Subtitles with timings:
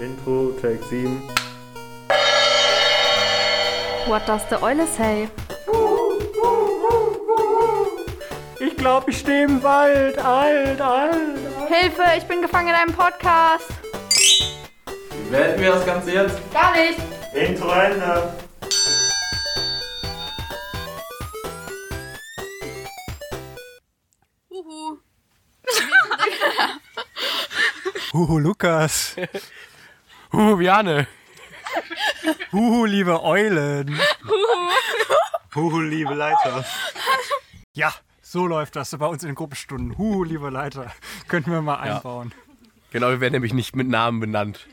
[0.00, 1.20] Intro, Take 7.
[4.06, 5.28] What does the Eule say?
[8.58, 10.18] Ich glaube, ich stehe im Wald.
[10.18, 11.68] Alt, alt, alt.
[11.68, 13.68] Hilfe, ich bin gefangen in einem Podcast.
[15.10, 16.38] Wie beenden wir das Ganze jetzt?
[16.52, 16.98] Gar nicht.
[17.32, 18.34] Intro Ende.
[24.50, 24.98] Uhu.
[28.12, 29.16] Huhu, Lukas.
[30.34, 31.06] Huhu, Bjane.
[32.50, 33.96] Huhu, liebe Eulen.
[35.54, 36.64] Huhu, liebe Leiter.
[37.72, 39.96] Ja, so läuft das bei uns in den Gruppenstunden.
[39.96, 40.92] Huhu, liebe Leiter.
[41.28, 42.34] Könnten wir mal einbauen.
[42.90, 44.66] Genau, wir werden nämlich nicht mit Namen benannt.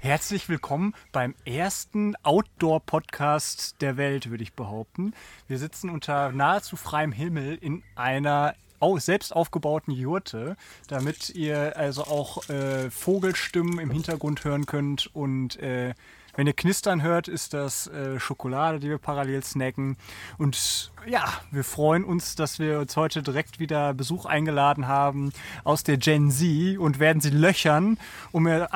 [0.00, 5.14] Herzlich willkommen beim ersten Outdoor-Podcast der Welt, würde ich behaupten.
[5.48, 8.54] Wir sitzen unter nahezu freiem Himmel in einer
[8.84, 10.56] au- selbst aufgebauten Jurte,
[10.88, 15.10] damit ihr also auch äh, Vogelstimmen im Hintergrund hören könnt.
[15.14, 15.94] Und äh,
[16.36, 19.96] wenn ihr Knistern hört, ist das äh, Schokolade, die wir parallel snacken.
[20.36, 25.84] Und ja, wir freuen uns, dass wir uns heute direkt wieder Besuch eingeladen haben aus
[25.84, 27.98] der Gen Z und werden sie löchern,
[28.32, 28.68] um ja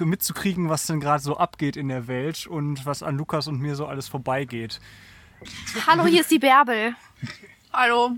[0.00, 3.74] mitzukriegen, was denn gerade so abgeht in der Welt und was an Lukas und mir
[3.74, 4.78] so alles vorbeigeht.
[5.86, 6.94] Hallo, hier ist die Bärbel.
[7.72, 8.12] Hallo.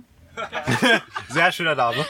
[1.28, 2.04] Sehr schöner Name.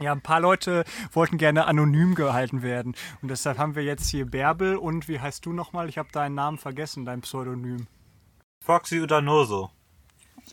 [0.00, 2.94] Ja, ein paar Leute wollten gerne anonym gehalten werden.
[3.20, 5.88] Und deshalb haben wir jetzt hier Bärbel und wie heißt du nochmal?
[5.88, 7.88] Ich habe deinen Namen vergessen, dein Pseudonym.
[8.64, 9.70] Foxy oder Noso.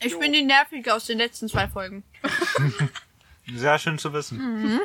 [0.02, 2.04] Ich bin die Nervige aus den letzten zwei Folgen.
[3.54, 4.80] Sehr schön zu wissen.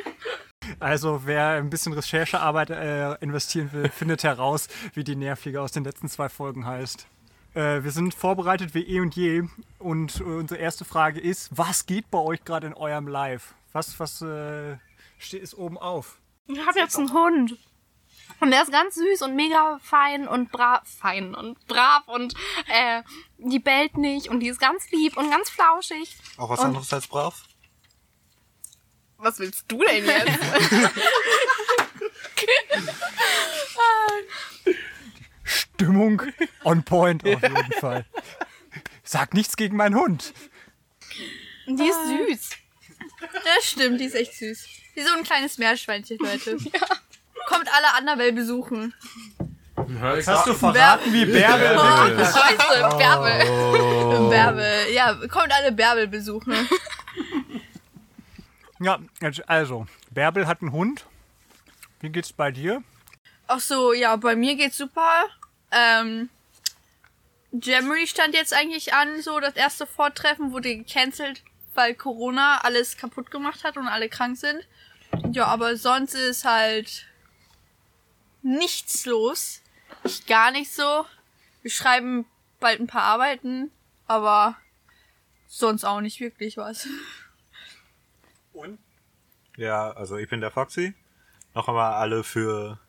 [0.79, 5.83] Also wer ein bisschen Recherchearbeit äh, investieren will, findet heraus, wie die Nervige aus den
[5.83, 7.07] letzten zwei Folgen heißt.
[7.53, 9.43] Äh, wir sind vorbereitet wie eh und je.
[9.79, 13.53] Und äh, unsere erste Frage ist, was geht bei euch gerade in eurem Live?
[13.73, 14.77] Was, was äh,
[15.17, 16.17] steht ist oben auf?
[16.47, 17.57] Ich habe jetzt einen Hund.
[18.39, 20.81] Und der ist ganz süß und mega fein und brav.
[20.85, 22.33] Fein und brav und
[22.67, 23.03] äh,
[23.37, 26.15] die bellt nicht und die ist ganz lieb und ganz flauschig.
[26.37, 27.43] Auch was anderes als brav?
[29.17, 30.39] Was willst du denn jetzt?
[35.81, 36.21] Stimmung
[36.63, 38.05] on point auf jeden Fall.
[39.03, 40.33] Sag nichts gegen meinen Hund.
[41.65, 42.49] Und die ist süß.
[43.43, 44.67] das stimmt, die ist echt süß.
[44.95, 46.57] Die ist so ein kleines Meerschweinchen, Leute.
[47.47, 48.93] Kommt alle Annabelle besuchen.
[49.99, 54.29] Hast du verraten, wie Bärbel Oh, scheiße, Bärbel.
[54.29, 54.93] Bärbel.
[54.93, 56.53] Ja, kommt alle Bärbel besuchen.
[58.83, 61.05] Ja, jetzt also, Bärbel hat einen Hund.
[61.99, 62.81] Wie geht's bei dir?
[63.45, 65.27] Ach so, ja, bei mir geht's super.
[65.71, 66.29] Ähm,
[67.51, 71.43] January stand jetzt eigentlich an, so das erste Vortreffen wurde gecancelt,
[71.73, 74.67] weil Corona alles kaputt gemacht hat und alle krank sind.
[75.31, 77.07] Ja, aber sonst ist halt
[78.41, 79.61] nichts los.
[80.03, 81.05] Ich gar nicht so.
[81.61, 82.25] Wir schreiben
[82.59, 83.71] bald ein paar Arbeiten,
[84.07, 84.55] aber
[85.47, 86.87] sonst auch nicht wirklich was.
[89.57, 90.93] Ja, also ich bin der Foxy.
[91.53, 92.79] Noch einmal alle für,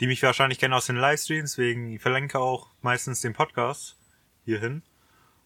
[0.00, 3.96] die mich wahrscheinlich kennen aus den Livestreams, wegen, ich verlinke auch meistens den Podcast
[4.44, 4.82] hierhin.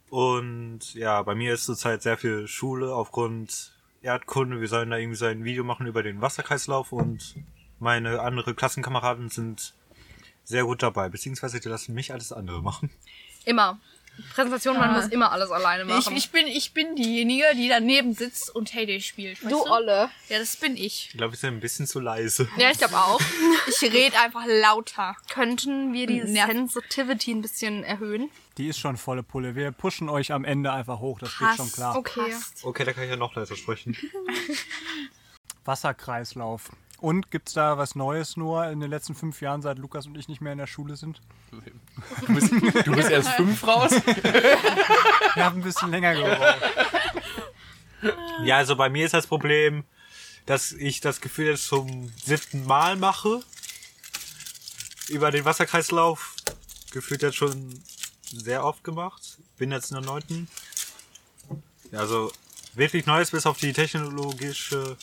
[0.09, 3.73] Und ja, bei mir ist zurzeit sehr viel Schule aufgrund
[4.03, 4.61] Erdkunde.
[4.61, 7.37] Wir sollen da irgendwie so ein Video machen über den Wasserkreislauf und
[7.79, 9.75] meine andere Klassenkameraden sind
[10.45, 12.91] sehr gut dabei, beziehungsweise die lassen mich alles andere machen.
[13.45, 13.79] Immer.
[14.35, 16.17] Präsentation, man muss immer alles alleine Ich, machen.
[16.17, 19.43] ich bin, ich bin diejenige, die daneben sitzt und Heyday spielt.
[19.43, 19.71] Weißt du, du?
[19.71, 20.11] Olle.
[20.29, 21.09] Ja, das bin ich.
[21.11, 22.49] Ich glaube, ich bin ein bisschen zu leise.
[22.57, 23.21] Ja, ich glaube auch.
[23.69, 25.17] Ich rede einfach lauter.
[25.31, 28.31] Könnten wir die Nerv- Sensitivity ein bisschen erhöhen?
[28.59, 29.55] Die ist schon volle Pulle.
[29.55, 31.97] Wir pushen euch am Ende einfach hoch, das geht schon klar.
[31.97, 32.35] Okay.
[32.63, 33.97] Okay, da kann ich ja noch leiser sprechen.
[35.65, 36.71] Wasserkreislauf.
[37.01, 40.29] Und gibt's da was Neues nur in den letzten fünf Jahren, seit Lukas und ich
[40.29, 41.21] nicht mehr in der Schule sind?
[41.51, 43.91] Du bist, du bist erst fünf raus?
[45.35, 46.59] Wir haben ein bisschen länger gebraucht.
[48.45, 49.85] Ja, also bei mir ist das Problem,
[50.47, 53.41] dass ich das Gefühl jetzt zum siebten Mal mache.
[55.09, 56.35] Über den Wasserkreislauf.
[56.93, 57.83] Gefühlt jetzt schon
[58.33, 59.39] sehr oft gemacht.
[59.59, 60.49] Bin jetzt in der neunten.
[61.93, 62.33] Ja, Also
[62.75, 64.97] wirklich Neues bis auf die technologische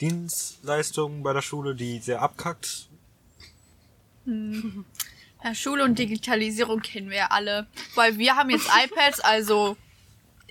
[0.00, 2.88] Dienstleistung bei der Schule, die sehr abkackt.
[5.44, 7.66] Ja, Schule und Digitalisierung kennen wir ja alle.
[7.94, 9.76] Weil wir haben jetzt iPads, also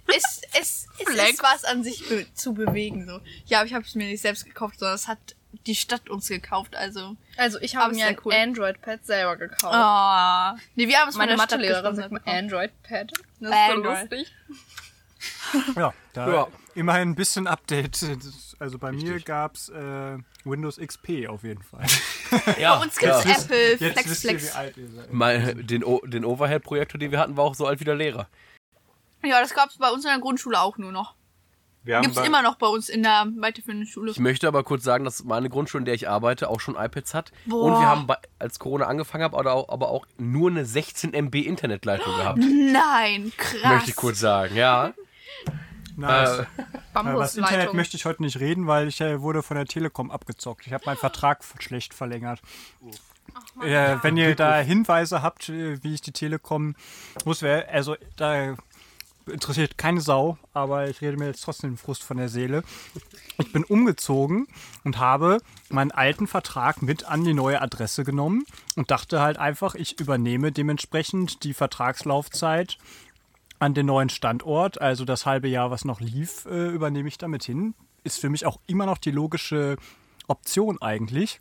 [0.08, 3.06] es, es, es ist was an sich be zu bewegen.
[3.06, 3.20] So.
[3.46, 5.20] Ja, aber ich habe es mir nicht selbst gekauft, sondern es hat
[5.66, 6.76] die Stadt uns gekauft.
[6.76, 8.34] Also, Also ich habe ist mir ein cool.
[8.34, 9.74] Android-Pad selber gekauft.
[9.74, 12.26] ah, nee, wir haben es von Meine Mathelehrerin sagt mir.
[12.26, 13.12] Android-Pad.
[13.42, 13.98] Das ist Android.
[14.10, 14.34] so lustig.
[15.76, 16.48] Ja, da Ja.
[16.76, 18.06] immerhin ein bisschen Update.
[18.60, 21.86] Also bei mir gab es äh, Windows XP auf jeden Fall.
[22.60, 23.32] Ja, Bei uns gibt's ja.
[23.32, 24.56] Apple, Jetzt Flex, wisst ihr, wie Flex.
[24.56, 25.14] alt ihr seid.
[25.14, 28.28] Mein, den, O- den Overhead-Projektor, den wir hatten, war auch so alt wie der Lehrer.
[29.24, 31.16] Ja, das gab's bei uns in der Grundschule auch nur noch.
[31.86, 34.12] Gibt's bei, immer noch bei uns in der weiterführenden Schule.
[34.12, 37.14] Ich möchte aber kurz sagen, dass meine Grundschule, in der ich arbeite, auch schon iPads
[37.14, 37.32] hat.
[37.46, 37.64] Boah.
[37.64, 41.14] Und wir haben, bei, als Corona angefangen hat, aber auch, aber auch nur eine 16
[41.14, 42.40] MB Internetleitung gehabt.
[42.40, 43.72] Nein, krass.
[43.72, 44.94] Möchte ich kurz sagen, ja.
[45.96, 46.40] Nice.
[46.40, 49.66] Äh, Äh, was Internet möchte ich heute nicht reden, weil ich äh, wurde von der
[49.66, 50.66] Telekom abgezockt.
[50.68, 52.40] Ich habe meinen Vertrag schlecht verlängert.
[53.62, 56.76] Äh, wenn ihr da Hinweise habt, äh, wie ich die Telekom
[57.26, 58.56] muss, wär- also da
[59.28, 62.64] interessiert keine Sau, aber ich rede mir jetzt trotzdem den Frust von der Seele.
[63.38, 64.48] Ich bin umgezogen
[64.86, 65.40] und habe
[65.70, 68.46] meinen alten Vertrag mit an die neue Adresse genommen
[68.76, 72.78] und dachte halt einfach, ich übernehme dementsprechend die Vertragslaufzeit
[73.60, 77.44] an den neuen Standort, also das halbe Jahr, was noch lief, äh, übernehme ich damit
[77.44, 77.74] hin.
[78.04, 79.78] Ist für mich auch immer noch die logische
[80.28, 81.40] Option eigentlich.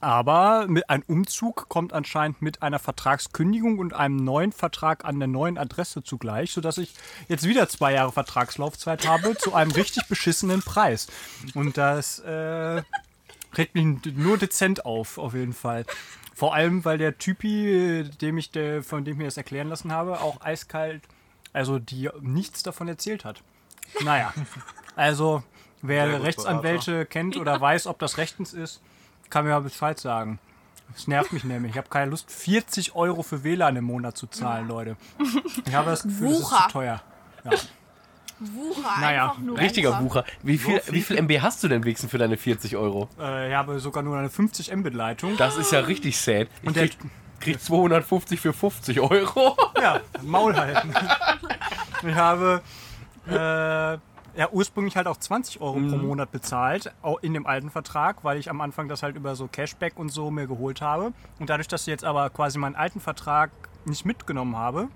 [0.00, 5.28] Aber mit einem Umzug kommt anscheinend mit einer Vertragskündigung und einem neuen Vertrag an der
[5.28, 6.94] neuen Adresse zugleich, sodass ich
[7.28, 11.06] jetzt wieder zwei Jahre Vertragslaufzeit habe zu einem richtig beschissenen Preis.
[11.54, 12.82] Und das äh,
[13.56, 15.86] regt mich nur dezent auf, auf jeden Fall.
[16.34, 18.50] Vor allem, weil der Typi, äh, dem ich,
[18.82, 21.02] von dem ich mir das erklären lassen habe, auch eiskalt,
[21.56, 23.42] also die nichts davon erzählt hat.
[24.04, 24.32] Naja,
[24.96, 25.42] also
[25.82, 28.80] wer Rechtsanwälte kennt oder weiß, ob das rechtens ist,
[29.30, 30.38] kann mir mal Bescheid sagen.
[30.92, 31.72] Das nervt mich nämlich.
[31.72, 34.96] Ich habe keine Lust, 40 Euro für WLAN im Monat zu zahlen, Leute.
[35.66, 36.64] Ich habe das Gefühl, das ist Wucher.
[36.66, 37.02] zu teuer.
[37.44, 37.50] Ja.
[38.38, 40.24] Wucher, Naja, einfach nur richtiger Wucher.
[40.42, 40.94] Wie viel, viel?
[40.94, 43.08] wie viel MB hast du denn wenigstens für deine 40 Euro?
[43.18, 45.36] Äh, ich habe sogar nur eine 50 Mbit-Leitung.
[45.38, 46.48] Das ist ja richtig sad.
[46.60, 46.88] Ich Und der-
[47.46, 49.56] krieg, krieg 250 für 50 Euro.
[49.80, 50.92] Ja, Maul halten.
[52.06, 52.62] Ich habe
[53.28, 53.98] äh,
[54.36, 58.38] ja, ursprünglich halt auch 20 Euro pro Monat bezahlt, auch in dem alten Vertrag, weil
[58.38, 61.12] ich am Anfang das halt über so Cashback und so mir geholt habe.
[61.38, 63.50] Und dadurch, dass ich jetzt aber quasi meinen alten Vertrag
[63.86, 64.88] nicht mitgenommen habe,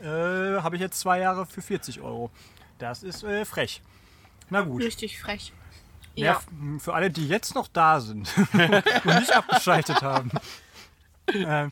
[0.00, 2.30] äh, habe ich jetzt zwei Jahre für 40 Euro.
[2.78, 3.82] Das ist äh, frech.
[4.48, 4.82] Na gut.
[4.82, 5.52] Richtig frech.
[6.14, 6.40] Ja.
[6.78, 10.30] für alle, die jetzt noch da sind und nicht abgeschaltet haben,
[11.34, 11.68] äh,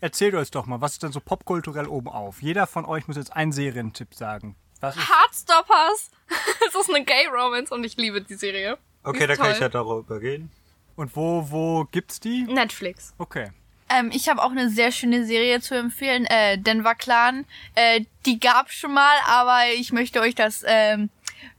[0.00, 2.42] erzählt euch doch mal, was ist denn so popkulturell oben auf?
[2.42, 4.56] Jeder von euch muss jetzt einen Serientipp sagen.
[4.80, 6.10] Was ist Heartstoppers.
[6.68, 8.78] Es ist eine Gay-Romance und ich liebe die Serie.
[9.04, 10.50] Okay, da kann ich ja darüber gehen.
[10.96, 12.42] und wo, wo gibt's die?
[12.44, 13.14] Netflix.
[13.18, 13.50] Okay.
[13.90, 17.44] Ähm, ich habe auch eine sehr schöne Serie zu empfehlen, äh, Denver Clan.
[17.74, 21.10] Äh, die gab's schon mal, aber ich möchte euch das ähm,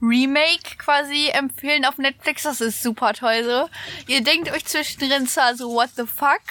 [0.01, 2.44] Remake quasi empfehlen auf Netflix.
[2.44, 3.69] Das ist super toll so.
[4.12, 6.42] Ihr denkt euch zwischendrin zwar so, what the fuck?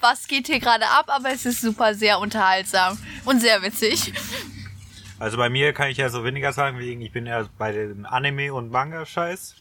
[0.00, 1.06] Was geht hier gerade ab?
[1.08, 4.12] Aber es ist super sehr unterhaltsam und sehr witzig.
[5.18, 8.04] Also bei mir kann ich ja so weniger sagen, wegen ich bin ja bei den
[8.04, 9.56] Anime- und Manga-Scheiß.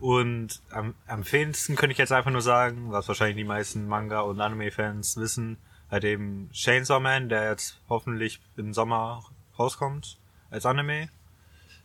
[0.00, 4.20] Und am, am empfehlensten könnte ich jetzt einfach nur sagen, was wahrscheinlich die meisten Manga-
[4.20, 5.58] und Anime-Fans wissen,
[5.90, 9.24] bei dem Chainsaw Man, der jetzt hoffentlich im Sommer
[9.58, 10.18] rauskommt
[10.50, 11.08] als Anime.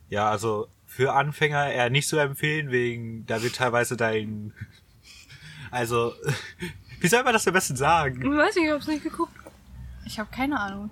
[0.09, 4.53] Ja, also für Anfänger eher nicht so empfehlen, wegen da wird teilweise dein...
[5.71, 6.13] Also,
[7.03, 8.21] wie soll man das am besten sagen?
[8.21, 9.33] Ich weiß nicht, ich hab's nicht geguckt.
[10.05, 10.89] Ich habe keine Ahnung.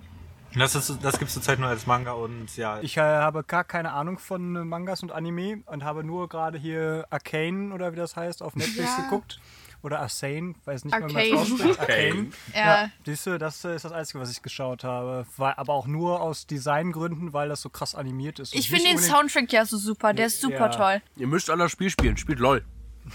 [0.54, 3.92] Das, ist, das gibt's zurzeit nur als Manga und ja, Ich äh, habe gar keine
[3.92, 8.16] Ahnung von äh, Mangas und Anime und habe nur gerade hier Arcane oder wie das
[8.16, 9.04] heißt auf Netflix Ja.
[9.04, 9.40] geguckt.
[9.82, 11.80] Oder Arcane, weiß nicht, wie man das ausspricht.
[11.80, 12.30] Arcane.
[12.54, 12.90] Ja.
[13.06, 15.24] Siehst du, das äh, ist das Einzige, was ich geschaut habe.
[15.38, 18.54] War aber auch nur aus Designgründen, weil das so krass animiert ist.
[18.54, 20.12] Ich finde den Soundtrack ja so super.
[20.12, 20.68] Der ist super Ja.
[20.68, 21.02] toll.
[21.16, 22.16] Ihr müsst alle das Spiel spielen.
[22.18, 22.62] Spielt LOL.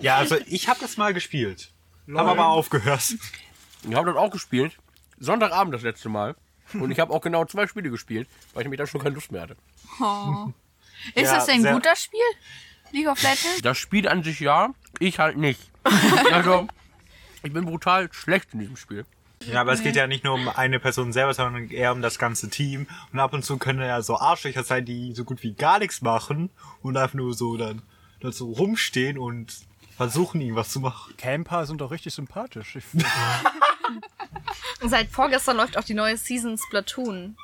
[0.00, 1.70] ja, also ich habe das mal gespielt.
[2.14, 3.14] Hab aber aufgehört.
[3.88, 4.76] Ich habe das auch gespielt.
[5.18, 6.34] Sonntagabend das letzte Mal.
[6.74, 9.30] Und ich habe auch genau zwei Spiele gespielt, weil ich mich da schon keine Lust
[9.30, 9.56] mehr hatte.
[11.14, 12.20] Ist Ja, das ein sehr- guter Spiel?
[12.92, 13.62] League of Legends?
[13.62, 15.60] Das Spiel an sich ja, ich halt nicht.
[16.32, 16.66] Also,
[17.42, 19.04] ich bin brutal schlecht in diesem Spiel.
[19.46, 22.18] Ja, aber es geht ja nicht nur um eine Person selber, sondern eher um das
[22.18, 22.86] ganze Team.
[23.12, 26.00] Und ab und zu können ja so Arschlöcher sein, die so gut wie gar nichts
[26.00, 26.50] machen
[26.82, 27.82] und einfach nur so dann,
[28.22, 29.54] dann so rumstehen und
[29.96, 31.14] versuchen irgendwas zu machen.
[31.16, 32.76] Camper sind doch richtig sympathisch.
[32.76, 32.84] Ich,
[34.88, 37.36] Seit vorgestern läuft auch die neue Season Splatoon.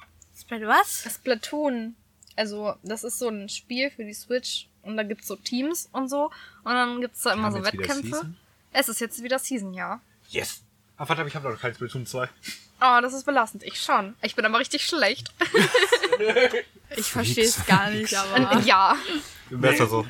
[0.63, 1.07] Was?
[1.15, 1.95] Splatoon.
[2.37, 6.09] Also, das ist so ein Spiel für die Switch und da gibt's so Teams und
[6.09, 6.31] so.
[6.65, 8.33] Und dann gibt's da immer so Wettkämpfe.
[8.73, 10.01] Es ist jetzt wieder Season, ja.
[10.29, 10.63] Yes!
[10.97, 12.29] Ah, verdammt, ich habe noch kein Splatoon 2.
[12.81, 13.63] Oh, das ist belastend.
[13.65, 14.15] Ich schon.
[14.23, 15.33] Ich bin aber richtig schlecht.
[16.97, 18.61] Ich verstehe es gar nicht, aber.
[18.61, 18.97] ja.
[19.51, 20.07] Besser so.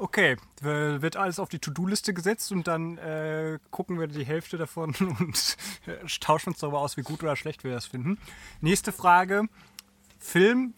[0.00, 4.94] Okay, wird alles auf die To-Do-Liste gesetzt und dann äh, gucken wir die Hälfte davon
[5.20, 8.18] und äh, tauschen uns darüber aus, wie gut oder schlecht wir das finden.
[8.60, 9.44] Nächste Frage.
[10.18, 10.74] Film,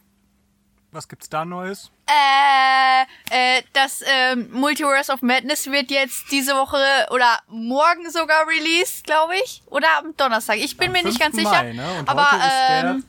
[0.92, 1.90] was gibt's da Neues?
[2.06, 6.76] Äh, äh, das ähm, Multiverse of Madness wird jetzt diese Woche
[7.10, 9.62] oder morgen sogar released, glaube ich.
[9.66, 10.58] Oder am Donnerstag.
[10.58, 11.48] Ich bin Am mir nicht ganz 5.
[11.48, 11.62] sicher.
[11.62, 11.98] Mai, ne?
[11.98, 13.04] Und aber heute ist der ähm,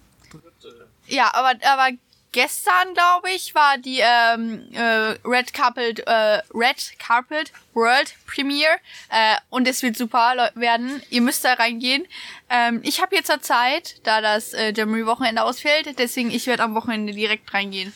[1.07, 1.89] ja, aber aber
[2.33, 8.77] gestern glaube ich war die ähm, äh, Red Carpet äh, Red Carpet World Premiere
[9.09, 11.01] äh, und es wird super werden.
[11.09, 12.05] Ihr müsst da reingehen.
[12.49, 16.75] Ähm, ich habe jetzt Zeit, da das äh, Jamboree Wochenende ausfällt, deswegen ich werde am
[16.75, 17.93] Wochenende direkt reingehen.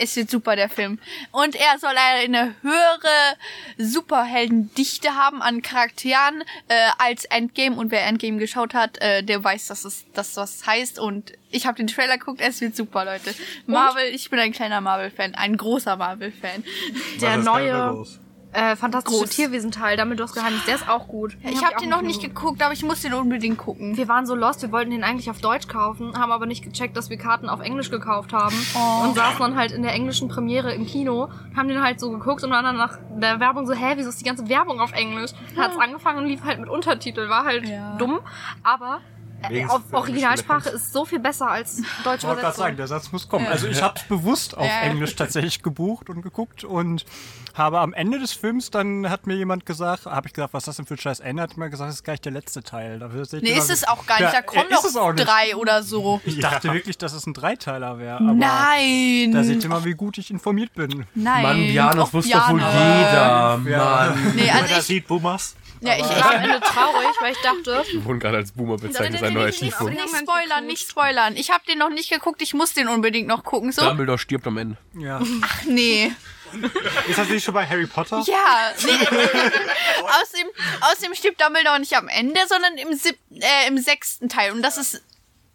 [0.00, 0.98] Es wird super, der Film.
[1.30, 3.36] Und er soll eine höhere
[3.76, 7.76] Superheldendichte haben an Charakteren äh, als Endgame.
[7.76, 10.98] Und wer Endgame geschaut hat, äh, der weiß, dass es das was heißt.
[10.98, 13.34] Und ich habe den Trailer geguckt, es wird super, Leute.
[13.66, 16.64] Marvel, ich bin ein kleiner Marvel-Fan, ein großer Marvel-Fan.
[17.20, 18.06] Der neue?
[18.52, 19.30] Äh, fantastische Groß.
[19.30, 21.36] Tierwesen-Teil, Dumbledores Geheimnis, der ist auch gut.
[21.42, 23.96] Ich habe den noch nicht geguckt, aber ich muss den unbedingt gucken.
[23.96, 26.96] Wir waren so lost, wir wollten den eigentlich auf Deutsch kaufen, haben aber nicht gecheckt,
[26.96, 28.56] dass wir Karten auf Englisch gekauft haben.
[28.74, 29.04] Oh.
[29.04, 32.42] Und saßen dann halt in der englischen Premiere im Kino, haben den halt so geguckt
[32.42, 35.30] und waren dann nach der Werbung so, hä, wieso ist die ganze Werbung auf Englisch?
[35.56, 37.96] Hat's angefangen und lief halt mit Untertitel, war halt Ja.
[37.98, 38.20] dumm,
[38.64, 39.00] aber
[39.48, 42.64] äh, auf Originalsprache ist so viel besser als deutsche Ich wollte gerade Übersetzung.
[42.64, 43.46] sagen, der Satz muss kommen.
[43.46, 44.80] Also ich habe es bewusst auf Ja.
[44.82, 47.04] Englisch tatsächlich gebucht und geguckt und
[47.54, 50.68] habe am Ende des Films, dann hat mir jemand gesagt, habe ich gesagt, was ist
[50.68, 51.42] das denn für ein scheiß Ende?
[51.42, 52.98] Hat mir gesagt, das ist gleich der letzte Teil.
[53.00, 54.32] Dafür Nee, ist es auch gar nicht.
[54.32, 55.26] Ja, Da kommen noch nicht.
[55.26, 56.20] drei oder so.
[56.24, 58.22] Ich dachte wirklich, dass es ein Dreiteiler wäre.
[58.22, 59.32] Nein.
[59.32, 61.06] da seht ihr mal, wie gut ich informiert bin.
[61.14, 61.42] Nein.
[61.42, 64.14] Mann, Janus Och, wusste doch wohl jeder, Ja.
[64.14, 64.32] Mann.
[64.36, 65.56] Nee, Also ich, sieht Boomers.
[65.80, 68.76] Ja, ich, Ich war am Ende traurig, weil ich dachte, Wir wurden gerade als Boomer
[68.76, 69.86] bezeichnet, sein neuer nein, nein, Stiefsohn.
[69.86, 71.36] nein, Nicht spoilern, nicht spoilern.
[71.36, 73.72] Ich habe den noch nicht geguckt, ich muss den unbedingt noch gucken.
[73.72, 73.82] So?
[73.82, 74.76] Dumbledore stirbt am Ende.
[74.94, 75.20] Ja.
[75.42, 76.12] Ach nee.
[77.08, 78.22] Ist das nicht schon bei Harry Potter?
[78.26, 78.90] Ja, nee.
[80.20, 80.48] außerdem,
[80.80, 84.52] außerdem stirbt Dumbledore nicht am Ende, sondern im, siebten, äh, im sechsten Teil.
[84.52, 85.02] Und das ist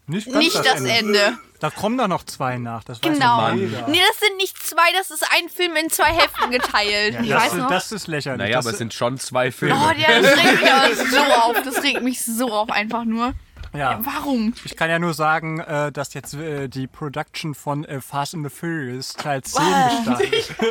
[0.08, 1.38] Nicht, ganz nicht das Ende.
[1.60, 2.84] Da kommen da noch zwei nach.
[2.84, 3.50] Das weiß Genau.
[3.54, 3.88] jeder.
[3.88, 7.16] Nee, das sind nicht zwei, das ist ein Film in zwei Hälften geteilt.
[7.16, 7.70] Das, weiß ist- noch.
[7.70, 8.40] das ist lächerlich.
[8.40, 9.76] Naja, das, aber es sind schon zwei Filme.
[9.76, 11.62] Oh, der, das regt mich aber so auf.
[11.64, 13.34] Das regt mich so auf einfach nur.
[13.74, 14.00] ja.
[14.04, 14.54] Warum?
[14.64, 18.46] Ich kann ja nur sagen, äh, dass jetzt äh, die Production von äh, Fast and
[18.48, 19.64] the Furious Teil 10
[20.06, 20.50] gestartet ist.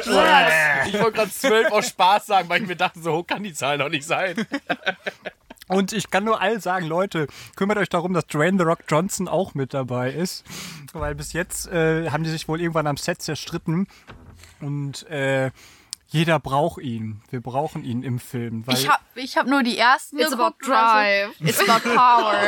[0.87, 3.53] Ich wollte gerade zwölf aus Spaß sagen, weil ich mir dachte, so hoch kann die
[3.55, 4.47] Zahl noch nicht sein.
[5.68, 9.28] Und ich kann nur all sagen, Leute, kümmert euch darum, dass Dwayne The Rock Johnson
[9.28, 10.44] auch mit dabei ist.
[10.92, 13.87] Weil bis jetzt äh, haben die sich wohl irgendwann am Set zerstritten.
[14.61, 15.50] Und äh,
[16.14, 17.23] jeder braucht ihn.
[17.30, 18.64] Wir brauchen ihn im Film.
[18.66, 21.30] Weil Ich hab, ich hab nur die ersten it's about oder drive.
[21.40, 22.35] It's about power.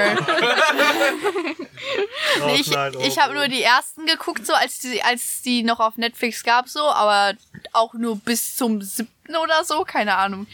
[2.43, 5.81] Oh, ich oh, ich habe nur die ersten geguckt, so als die, als die noch
[5.81, 7.35] auf Netflix gab, so, aber
[7.73, 10.47] auch nur bis zum siebten oder so, keine Ahnung.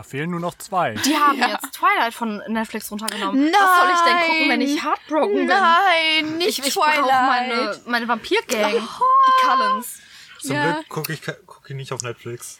[0.00, 0.94] Da fehlen nur noch zwei.
[0.94, 3.52] die haben jetzt Twilight von Netflix runtergenommen.
[3.52, 5.46] Was soll ich denn gucken, wenn ich heartbroken bin?
[5.46, 7.04] Nein, nicht Ich, ich Twilight.
[7.06, 8.72] meine, meine Vampir-Gang.
[8.72, 10.00] Die Cullens.
[10.40, 10.72] Zum Ja.
[10.72, 12.58] Glück gucke ich, guck ich nicht auf Netflix.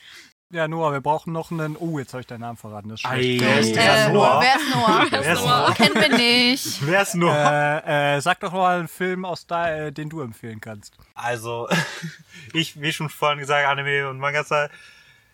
[0.52, 1.76] Ja, Noah, wir brauchen noch einen.
[1.76, 2.88] Oh, jetzt habe ich deinen Namen verraten.
[2.88, 3.40] Das ist schlecht.
[3.40, 4.08] Wer ist Äh, der?
[4.08, 4.40] Noah?
[4.42, 5.06] Wer ist Noah?
[5.08, 5.74] Wer ist Noah?
[5.74, 6.78] Kennen wir nicht.
[6.86, 7.32] Wer ist nur?
[7.32, 10.94] Äh, äh, sag doch mal einen Film aus da, äh, den du empfehlen kannst.
[11.14, 11.68] Also,
[12.52, 14.72] ich, wie schon vorhin gesagt, Anime und Manga-Zeit,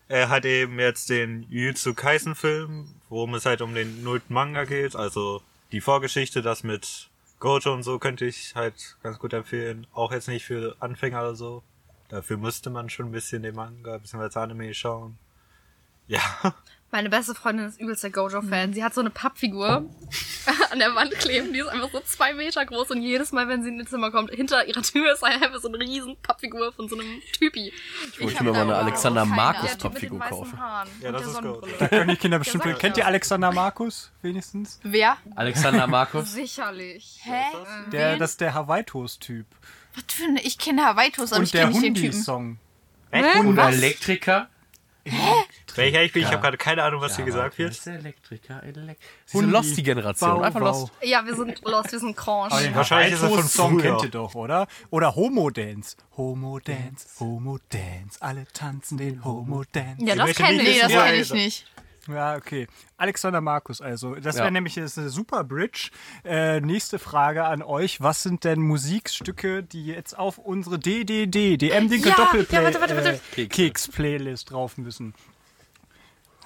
[0.09, 4.95] er hat eben jetzt den Jujutsu Kaisen-Film, worum es halt um den nullten Manga geht.
[4.95, 7.09] Also die Vorgeschichte, das mit
[7.41, 9.87] Gojo und so könnte ich halt ganz gut empfehlen.
[9.93, 11.63] Auch jetzt nicht für Anfänger oder so.
[12.09, 14.39] Dafür müsste man schon ein bisschen den Manga bzw.
[14.39, 15.19] Anime schauen.
[16.07, 16.23] Ja.
[16.93, 18.73] Meine beste Freundin ist übelst der Gojo-Fan.
[18.73, 19.85] Sie hat so eine Pappfigur
[20.71, 23.63] an der Wand kleben, die ist einfach so zwei Meter groß und jedes Mal, wenn
[23.63, 26.89] sie in ihr Zimmer kommt, hinter ihrer Tür ist einfach so eine riesen Pappfigur von
[26.89, 27.73] so einem Typi.
[28.13, 30.59] Ich wollte mir mal eine Alexander Der Markus Pappfigur kaufen.
[31.03, 31.45] Ja, das der ist gut.
[31.61, 31.89] Sonnenbrille.
[31.89, 32.79] Können die Kinder bestimmt.
[32.79, 34.79] Kennt ihr Alexander Markus wenigstens?
[34.83, 35.17] Wer?
[35.35, 36.33] Alexander Markus?
[36.33, 37.21] Sicherlich.
[37.25, 37.43] Hä?
[37.91, 39.47] Der, das ist der Hawaii-Toast-Typ.
[39.95, 40.41] Was für eine?
[40.43, 42.13] Ich kenne Hawaiitos, aber ich Und der kenne nicht den Typen.
[42.13, 42.59] Hundi-Song.
[43.13, 43.75] Und Was?
[43.75, 44.49] Elektriker?
[45.77, 47.71] Welcher ich bin, ich habe gerade keine Ahnung, was hier gesagt wird.
[47.73, 50.31] ist Elektriker, Elek Sie sind lost, die Generation.
[50.31, 50.67] Bau, Einfach bau.
[50.67, 50.93] lost.
[51.03, 52.65] Ja, wir sind lost, wir sind Aber Cranche.
[52.65, 53.91] den Wahrscheinlich ist er von Song früher.
[53.93, 54.67] kennt ihr doch, oder?
[54.91, 55.97] Oder Homo Dance.
[56.17, 58.19] Homo Dance, Homo Dance.
[58.21, 60.05] Alle tanzen den Homo Dance.
[60.05, 60.81] Ja, das kenne ich.
[60.81, 61.67] das Ja, kenne ich nicht.
[62.09, 62.69] Ja, okay.
[62.99, 64.15] Alexander Markus also.
[64.15, 64.43] Das Ja.
[64.43, 65.91] wäre nämlich jetzt eine super Bridge.
[66.25, 68.01] Äh, nächste Frage an euch.
[68.01, 72.81] Was sind denn Musikstücke, die jetzt auf unsere DDD, DM Dinke Ja, Doppelplay ja, warte,
[72.81, 73.21] warte, warte.
[73.37, 75.15] Äh, Keks Playlist drauf müssen?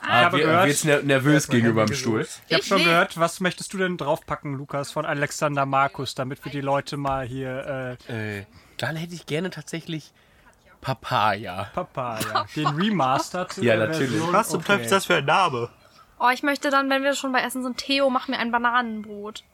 [0.03, 2.21] Ah, habe wir, gehört- wir jetzt ner nervös gegenüber dem Stuhl.
[2.23, 6.15] Ich habe Ich schon will- gehört, was möchtest du denn draufpacken, Lukas, von Alexander Markus,
[6.15, 8.47] damit wir die Leute mal hier äh, Äh,
[8.79, 10.13] dann hätte ich gerne tatsächlich
[10.81, 11.65] Papaya.
[11.75, 14.11] Papaya, den Remastered Ja, natürlich.
[14.13, 14.33] Version.
[14.33, 15.69] Was zum Teufel ist das für ein Name?
[16.19, 19.45] Oh, ich möchte dann, wenn wir schon bei Essen sind, Theo, mach mir ein Bananenbrot.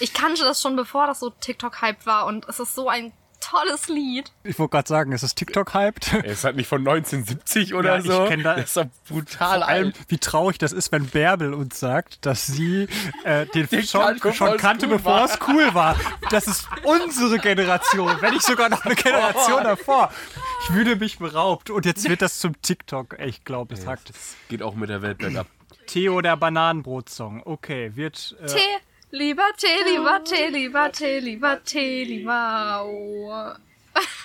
[0.00, 3.12] Ich kannte das schon, bevor das so TikTok-Hype war und es ist so ein
[3.50, 4.32] tolles Lied.
[4.44, 6.12] Ich wollte gerade sagen, ist es TikTok-hyped?
[6.24, 8.24] Er ist halt nicht von 1970 oder Ja, ich so.
[8.26, 11.78] kenn da- das ist doch brutal Vor allem, wie traurig das ist, wenn Bärbel uns
[11.78, 12.88] sagt, dass sie
[13.24, 15.24] äh, den, Den schon, kannte, schon bevor es kannte, cool bevor war.
[15.24, 15.96] es cool war.
[16.30, 20.10] Das ist unsere Generation, wenn nicht sogar noch eine Generation davor.
[20.62, 21.70] Ich fühle mich beraubt.
[21.70, 23.18] Und jetzt wird das zum TikTok.
[23.20, 24.12] Ich glaube, es hackt.
[24.48, 25.46] Geht auch mit der Welt bergab.
[25.86, 27.42] Theo, der Bananenbrot-Song.
[27.44, 28.36] Okay, wird...
[28.42, 28.58] Äh, Tee,
[29.10, 32.84] lieber Tee, lieber Tee, lieber Tee, lieber Tee, lieber.
[32.84, 33.32] Oh.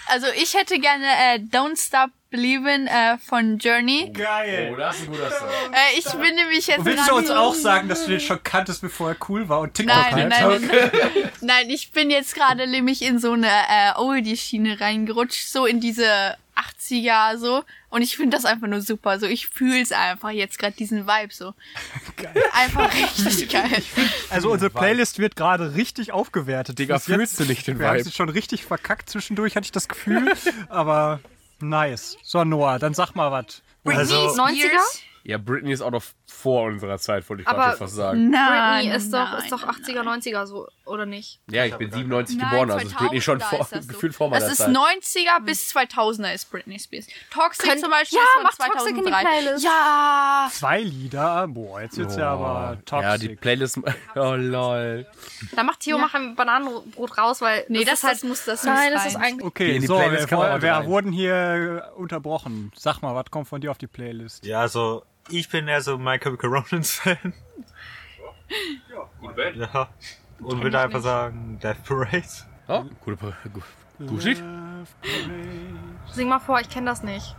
[0.07, 4.11] Also ich hätte gerne äh, Don't Stop Believin' äh, von Journey.
[4.11, 4.73] Geil.
[4.77, 5.47] das ist ein guter Song.
[5.71, 8.81] Äh, ich bin nämlich jetzt Willst du uns auch sagen, dass du den schon kanntest,
[8.81, 10.29] bevor er cool war und TikTok Nein, hyped?
[10.29, 15.65] nein, nein, nein, ich bin jetzt gerade nämlich in so eine äh, Oldie-Schiene reingerutscht, so
[15.65, 17.63] in diese 80er so.
[17.89, 19.19] Und ich finde das einfach nur super.
[19.19, 21.53] So, ich fühl's einfach jetzt gerade diesen Vibe so.
[22.17, 22.33] Geil.
[22.53, 23.81] Einfach richtig geil.
[24.29, 26.79] Also unsere Playlist wird gerade richtig aufgewertet.
[26.79, 28.05] Digga, Bis jetzt- fühlst du nicht den Wir haben Vibe?
[28.05, 30.33] sie schon richtig verkackt zwischendurch, hatte ich das Gefühl.
[30.69, 31.19] aber
[31.59, 32.17] nice.
[32.23, 33.61] So, Noah, dann sag mal was.
[33.83, 34.79] Also, 90er?
[35.23, 38.29] Ja, Britney ist auch noch vor unserer Zeit, wollte ich Aber- gerade fast sagen.
[38.29, 38.81] Nein.
[38.83, 41.39] Britney ist doch, nein, ist doch 80er, 90er so, oder nicht?
[41.49, 43.93] Ja, ich bin 97 Nein, geboren, also ist Britney schon 2000er vor, ist das so.
[43.93, 44.69] gefühlt vor meiner Das ist Zeit.
[44.75, 47.07] 90er bis 2000er ist Britney Spears.
[47.31, 49.23] Toxic Könnt- zum Beispiel Ja, ist von mach Toxic in die 2003.
[49.41, 49.63] Playlist.
[49.65, 50.49] Ja.
[50.51, 51.47] Zwei Lieder.
[51.47, 53.03] Boah, jetzt wird's ja aber toxic.
[53.09, 53.79] Ja, die Playlist.
[54.15, 55.05] Oh lol.
[55.55, 57.65] Da macht Theo mach ein Bananenbrot raus, weil.
[57.69, 58.15] Nee, das, ist halt.
[58.15, 59.45] das muss das Nein, das ist eigentlich.
[59.45, 62.71] okay, so, Playlist wir, wurden hier unterbrochen.
[62.75, 64.45] Sag mal, was kommt von dir auf die Playlist?
[64.45, 67.33] ja, also ich bin eher so My Chemical Romance Fan.
[69.55, 69.89] Ja.
[70.39, 72.23] Und würde einfach sagen Death Parade.
[72.67, 73.63] Oh, gute, gut,
[74.07, 74.43] gut Lied.
[76.11, 77.35] Sing mal vor, ich kenne das nicht.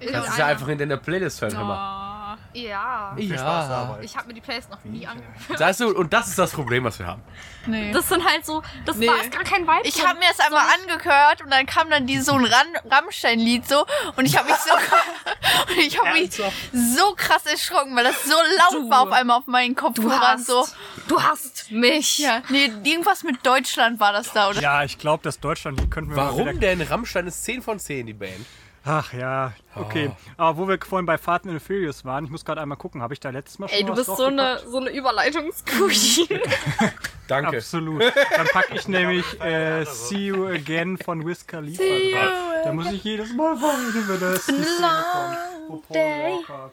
[0.00, 2.11] Das ist ja einfach in deiner Playlist hören, hör mal.
[2.54, 3.14] Ja.
[3.16, 3.98] Ja.
[4.02, 5.58] Ich habe mir die Playlist noch nie angehört.
[5.58, 7.22] Weißt du, und das ist das Problem, was wir haben.
[7.66, 7.92] Nee.
[7.92, 8.62] Das sind halt so.
[8.84, 9.06] Das Nee.
[9.06, 9.80] war ist gar kein Vibe.
[9.84, 12.46] Ich habe mir das einmal angehört und dann kam dann die, so ein
[12.90, 14.72] Rammstein-Lied so und ich habe mich so
[15.72, 16.30] und ich habe mich
[16.72, 20.46] so krass erschrocken, weil das so laut war auf einmal auf meinen Du Kopfhörern hast,
[20.46, 20.66] so.
[21.08, 22.18] du hast mich.
[22.18, 24.60] Ja, nee, irgendwas mit Deutschland war das da, oder?
[24.60, 26.80] Ja, ich glaube, das Deutschland könnten wir Warum denn?
[26.82, 28.46] Rammstein ist 10 von 10, die Band.
[28.84, 30.10] Ach ja, okay.
[30.36, 31.16] Aber wo wir vorhin bei
[31.46, 33.78] and the Furious waren, ich muss gerade einmal gucken, habe ich da letztes Mal schon
[33.78, 36.28] Ey, du bist so eine, so eine Überleitungsqueen.
[37.28, 37.58] Danke.
[37.58, 38.02] Absolut.
[38.02, 42.64] Dann packe ich nämlich äh, See You Again von Wiz Khalifa drauf.
[42.64, 45.38] Da muss ich jedes Mal weinen, wenn das kommt.
[45.68, 46.70] Wo Paul Walker-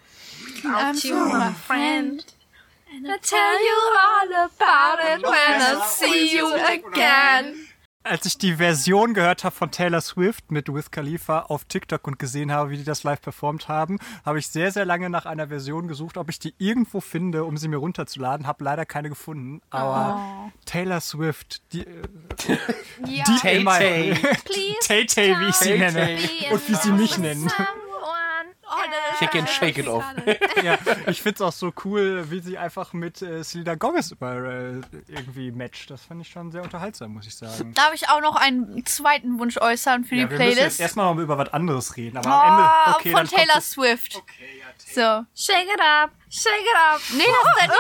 [0.66, 2.26] Out you, my friend.
[2.92, 7.69] And I tell you all about it when I see you again.
[8.04, 12.18] Als ich die Version gehört habe von Taylor Swift mit Wiz Khalifa auf TikTok und
[12.18, 15.50] gesehen habe, wie die das live performt haben, habe ich sehr, sehr lange nach einer
[15.50, 18.48] Version gesucht, ob ich die irgendwo finde, um sie mir runterzuladen.
[18.48, 19.62] Habe leider keine gefunden.
[19.70, 22.02] Aber Taylor Swift, die, äh,
[23.06, 23.24] Ja.
[23.28, 24.14] die Tay Tay.
[24.46, 25.94] Please Tay-Tay, wie ich sie Tay nenne.
[26.18, 26.54] Tay.
[26.54, 27.52] Und wie sie mich nennen.
[29.20, 30.04] Shake and shake it off.
[30.64, 30.78] Ja,
[31.08, 35.52] ich find's auch so cool, wie sie einfach mit äh, Selena Gomez über, äh, irgendwie
[35.52, 35.90] matcht.
[35.90, 37.74] Das fand ich schon sehr unterhaltsam, muss ich sagen.
[37.74, 40.80] Darf ich auch noch einen zweiten Wunsch äußern für Ja, die wir müssen jetzt Playlist?
[40.82, 42.18] erstmal noch über was anderes reden.
[42.18, 44.22] Aber Oh, am Ende, okay, von dann kommt Taylor das- Swift.
[44.94, 45.26] So.
[45.36, 47.02] Shake it up, shake it up.
[47.14, 47.74] Nee, das, nee,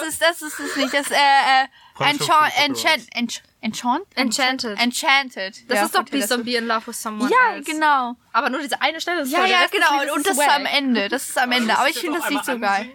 [0.00, 0.94] das, ist, das ist es nicht.
[0.94, 4.04] Das äh, äh, Enchant, Enchant, Enchant, Enchant?
[4.14, 4.78] Enchanted.
[4.78, 5.70] Enchanted.
[5.70, 6.44] Das ja, ist doch Please Don't.
[6.44, 7.70] Be in Love with Someone Ja, else.
[7.70, 8.14] genau.
[8.34, 10.14] Aber nur diese eine Stelle ist Ja, ja, genau.
[10.14, 11.08] Und das ist am Ende.
[11.08, 11.74] Das ist am Ende.
[11.78, 12.92] Aber ich finde das nicht so geil.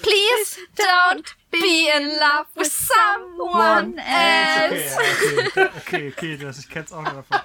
[0.00, 4.96] Please don't be in love with someone else.
[4.96, 7.40] Okay, okay, okay, okay, das, ich kenn's auch noch davon.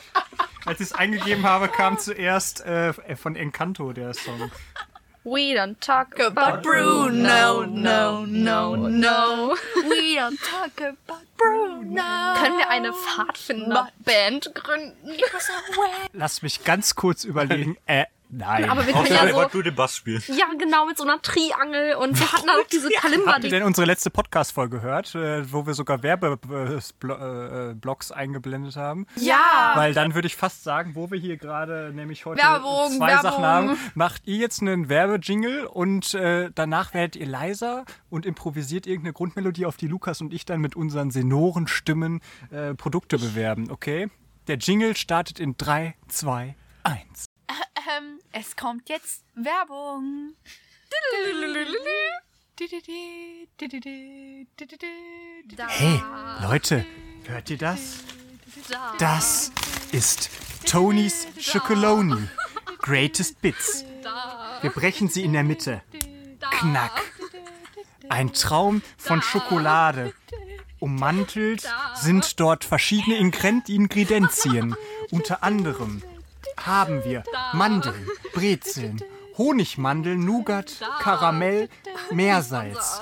[0.66, 4.50] Als ich es eingegeben habe, kam zuerst äh, von Encanto der Song.
[5.26, 9.58] We don't talk About Bruno, no, no, no.
[9.90, 12.36] We don't talk about Bruno.
[12.36, 15.18] Können wir eine Pfadfinder-Band gründen?
[16.14, 17.76] Lass mich ganz kurz überlegen.
[17.88, 18.06] Äh,
[18.38, 18.70] nein.
[18.70, 20.22] Aber wir können ja so, du den Bass spielen.
[20.28, 23.64] ja genau, mit so einer Triangel und wir hatten auch diese Kalimba, Habt ihr denn
[23.64, 29.06] unsere letzte Podcast-Folge gehört, äh, wo wir sogar Werbeblocks eingeblendet haben?
[29.16, 29.74] Ja.
[29.76, 33.32] Weil dann würde ich fast sagen, wo wir hier gerade nämlich heute Werbung, zwei Werbung.
[33.32, 38.88] Sachen haben, macht ihr jetzt einen Werbejingle und äh, danach werdet ihr leiser und improvisiert
[38.88, 42.22] irgendeine Grundmelodie, auf die Lukas und ich dann mit unseren senoren Stimmen
[42.52, 44.10] äh, Produkte bewerben, okay?
[44.48, 47.25] Der Jingle startet in 3, 2, 1.
[47.86, 50.34] Ähm, es kommt jetzt Werbung.
[55.68, 56.02] Hey,
[56.42, 56.86] Leute,
[57.26, 57.98] hört ihr das?
[58.98, 59.52] Das
[59.92, 60.30] ist
[60.66, 62.28] Tonys Chocoloni.
[62.80, 63.86] Greatest Bits.
[64.62, 65.84] Wir brechen sie in der Mitte.
[66.40, 67.04] Knack.
[68.10, 70.14] Ein Traum von Schokolade.
[70.80, 74.76] ummantelt sind dort verschiedene Ingredienzien.
[75.12, 76.02] Unter anderem
[76.66, 77.24] haben wir
[77.54, 79.02] Mandeln, Brezeln,
[79.38, 81.70] Honigmandeln, Nougat, Karamell,
[82.12, 83.02] Meersalz.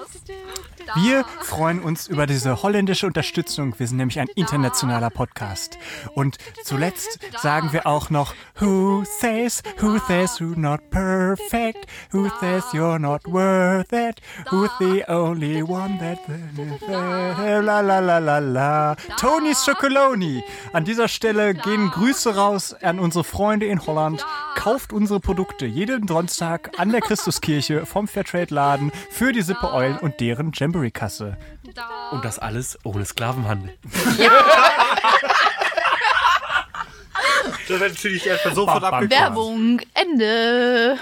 [0.96, 3.74] Wir freuen uns über diese holländische Unterstützung.
[3.80, 5.80] Wir sind nämlich ein internationaler Podcast.
[6.14, 11.88] Und zuletzt sagen wir auch noch, Who says, who says you're not perfect?
[12.12, 14.22] Who says you're not worth it?
[14.52, 16.20] Who's the only one that...
[16.88, 18.96] La la la la la.
[19.18, 20.44] Tony Chocoloni.
[20.74, 24.24] An dieser Stelle gehen Grüße raus an unsere Freunde in Holland.
[24.56, 30.20] Kauft unsere Produkte jeden Donnerstag an der Christuskirche vom Fairtrade-Laden für die Sippe Eulen und
[30.20, 30.52] deren
[30.84, 31.38] Jamboree-Kasse.
[32.12, 33.78] Und das alles ohne Sklavenhandel.
[37.66, 39.22] Das wird natürlich erstmal sofort abgeklärt.
[39.22, 40.98] Werbung, Ende.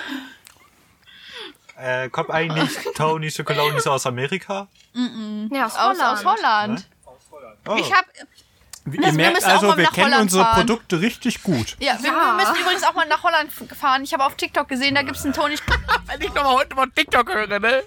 [1.75, 4.67] Äh, kommt eigentlich Tony Chocolonis aus Amerika?
[5.51, 6.85] Ja, aus Aus, Holland.
[7.03, 7.57] aus Holland.
[7.67, 7.75] Oh.
[7.79, 8.05] Ich hab,
[8.85, 10.55] Ihr wir merkt also, wir nach kennen Holland unsere fahren.
[10.65, 11.77] Produkte richtig gut.
[11.79, 14.03] ja, wir, wir müssen übrigens auch mal nach Holland fahren.
[14.03, 15.55] Ich habe auf TikTok gesehen, da gibt's einen Tony.
[16.07, 17.83] Wenn ich nochmal heute mal TikTok höre, ne?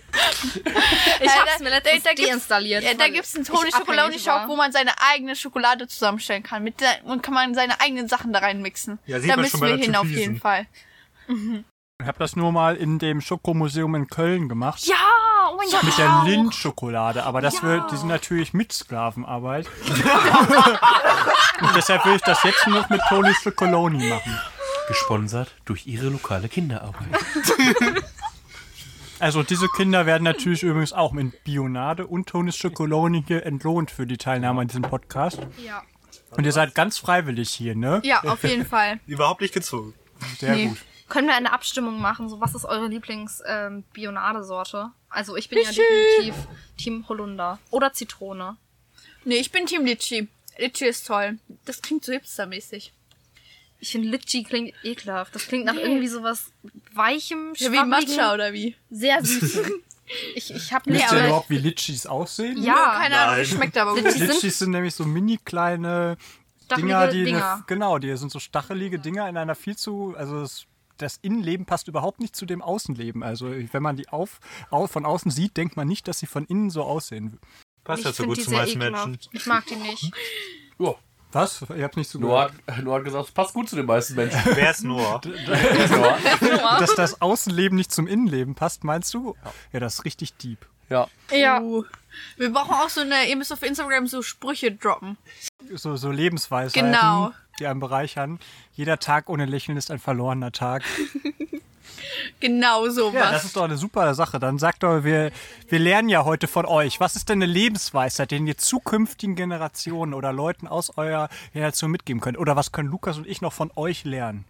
[1.21, 2.85] Ich hab's da- mir letztens da gibt's- deinstalliert.
[2.85, 6.43] Ja, da gibt's einen Tony Ich abhängig Chocolonely Shop, wo man seine eigene Schokolade zusammenstellen
[6.45, 6.63] kann.
[6.63, 8.99] Mit der, und kann man seine eigenen Sachen da reinmixen.
[9.07, 10.67] Ja, sieht da man müssen wir hin auf jeden Fall.
[11.29, 14.85] Ich habe das nur mal in dem Schokomuseum in Köln gemacht.
[14.87, 14.95] Ja,
[15.55, 15.83] oh mein Gott.
[15.85, 16.25] Mit der auch.
[16.27, 19.67] Lindt-Schokolade, aber das wird, die sind natürlich mit Sklavenarbeit.
[21.61, 24.39] Und deshalb will ich das jetzt nur noch mit Tony Chocoloni machen.
[24.89, 27.09] Gesponsert durch ihre lokale Kinderarbeit.
[29.21, 34.19] Also diese Kinder werden natürlich übrigens auch mit Bionade und Tony Chocoloni entlohnt für die
[34.19, 35.39] Teilnahme an diesem Podcast.
[35.65, 35.83] Ja.
[36.37, 38.01] Und ihr seid ganz freiwillig hier, ne?
[38.05, 38.99] Ja, auf jeden Fall.
[39.07, 39.95] Überhaupt nicht gezwungen.
[40.39, 40.67] Sehr Nee.
[40.67, 40.79] gut.
[41.15, 42.29] Können wir eine Abstimmung machen?
[42.29, 44.91] So, was ist eure Lieblings-Bionadesorte?
[45.11, 46.35] also ich bin ja definitiv
[46.77, 47.61] Team Holunder.
[47.71, 48.57] Oder Zitrone.
[49.25, 50.27] Nee, ich bin Team Litchi.
[50.59, 51.39] Litchi ist toll.
[51.67, 52.93] Das klingt so hipstermäßig.
[53.79, 55.33] Ich finde Litchi klingt ekelhaft.
[55.37, 56.51] Das klingt nach irgendwie sowas
[56.95, 58.75] weichem, Ja, wie Matcha oder wie?
[58.91, 59.71] sehr süßem.
[60.35, 62.61] ich ich habe Wisst nicht, ihr überhaupt, wie Litchis aussehen?
[62.61, 64.03] ja, Keine Ahnung, schmeckt aber gut.
[64.03, 66.17] Litchi sind Litchis sind nämlich so mini kleine
[66.77, 67.55] Dinger, die Dinger.
[67.55, 70.67] Eine, genau, die sind so stachelige Dinger in einer viel zu, also das,
[70.99, 73.23] das Innenleben passt überhaupt nicht zu dem Außenleben.
[73.23, 76.45] Also wenn man die auf, au, von außen sieht, denkt man nicht, dass sie von
[76.45, 77.39] innen so aussehen.
[77.85, 79.19] Passt Ich ja so gut zu meisten Menschen.
[79.33, 80.13] Ich mag die nicht.
[80.79, 80.95] Ja.
[81.31, 81.65] Was?
[81.77, 84.15] Ihr habt nicht so Noah hat, Noah hat gesagt, es passt gut zu den meisten
[84.15, 84.41] Menschen.
[84.55, 85.21] Wer ist Noah?
[86.79, 89.37] Dass das Außenleben nicht zum Innenleben passt, meinst du?
[89.73, 90.67] Ja, das ist richtig deep.
[90.89, 91.09] ja.
[91.33, 91.61] Ja.
[91.61, 91.85] Uh.
[92.37, 95.17] Wir brauchen auch so eine, ihr müsst auf Instagram so Sprüche droppen.
[95.75, 97.33] So, so Lebensweisheiten, Genau.
[97.59, 98.39] die einen bereichern.
[98.75, 100.83] Jeder Tag ohne Lächeln ist ein verlorener Tag.
[102.41, 103.15] Genau sowas.
[103.15, 104.39] Ja, das ist doch eine super Sache.
[104.39, 105.31] Dann sagt doch, wir,
[105.69, 107.01] wir lernen ja heute von euch.
[107.01, 112.21] Was ist denn eine Lebensweisheit, den ihr zukünftigen Generationen oder Leuten aus eurer Generation mitgeben
[112.21, 112.39] könnt?
[112.39, 114.45] Oder was können Lukas und ich noch von euch lernen?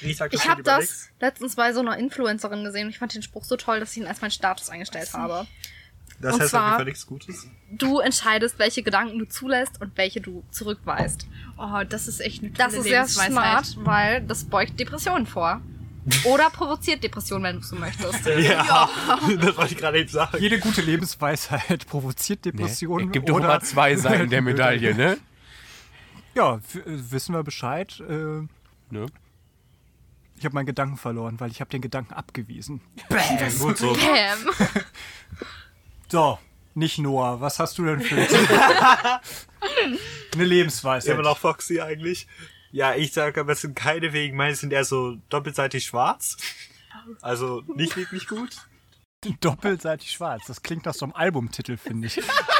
[0.00, 3.22] Ich, sag, Ich habe das letztens bei so einer Influencerin gesehen und ich fand den
[3.22, 5.46] Spruch so toll, dass ich ihn als meinen Status eingestellt habe.
[6.24, 7.46] Das und heißt auf jeden zwar- Fall nichts Gutes.
[7.70, 11.26] Du entscheidest, welche Gedanken du zulässt und welche du zurückweist.
[11.58, 13.66] Oh, das ist echt eine Das ist sehr Lebensweisheit.
[13.66, 15.60] smart, weil das beugt Depressionen vor.
[16.24, 18.26] Oder provoziert Depressionen, wenn du so möchtest.
[18.38, 18.88] Ja,
[19.40, 20.36] das wollte ich gerade eben sagen.
[20.40, 23.06] Jede gute Lebensweisheit provoziert Depressionen.
[23.06, 25.16] Es gibt doch oder immer zwei Seiten der Medaille, ne?
[26.34, 28.00] Ja, äh, wissen wir Bescheid.
[28.00, 28.12] Äh,
[28.90, 29.06] ne?
[30.36, 32.80] ich habe meinen Gedanken verloren, weil ich habe den Gedanken abgewiesen.
[33.60, 33.92] Gut so.
[33.94, 34.52] Bam.
[36.14, 36.38] So,
[36.74, 37.40] nicht Noah.
[37.40, 39.20] Was hast du denn für eine
[40.32, 41.18] Immer Lebensweisheit?
[41.18, 42.28] noch Foxy eigentlich.
[42.70, 46.36] Ja, ich sage aber, es sind keine wegen, meine sind eher so doppelseitig schwarz.
[47.20, 48.54] Also nicht wirklich gut.
[49.40, 50.44] Doppelseitig schwarz.
[50.46, 52.20] Das klingt nach so einem Albumtitel, finde ich.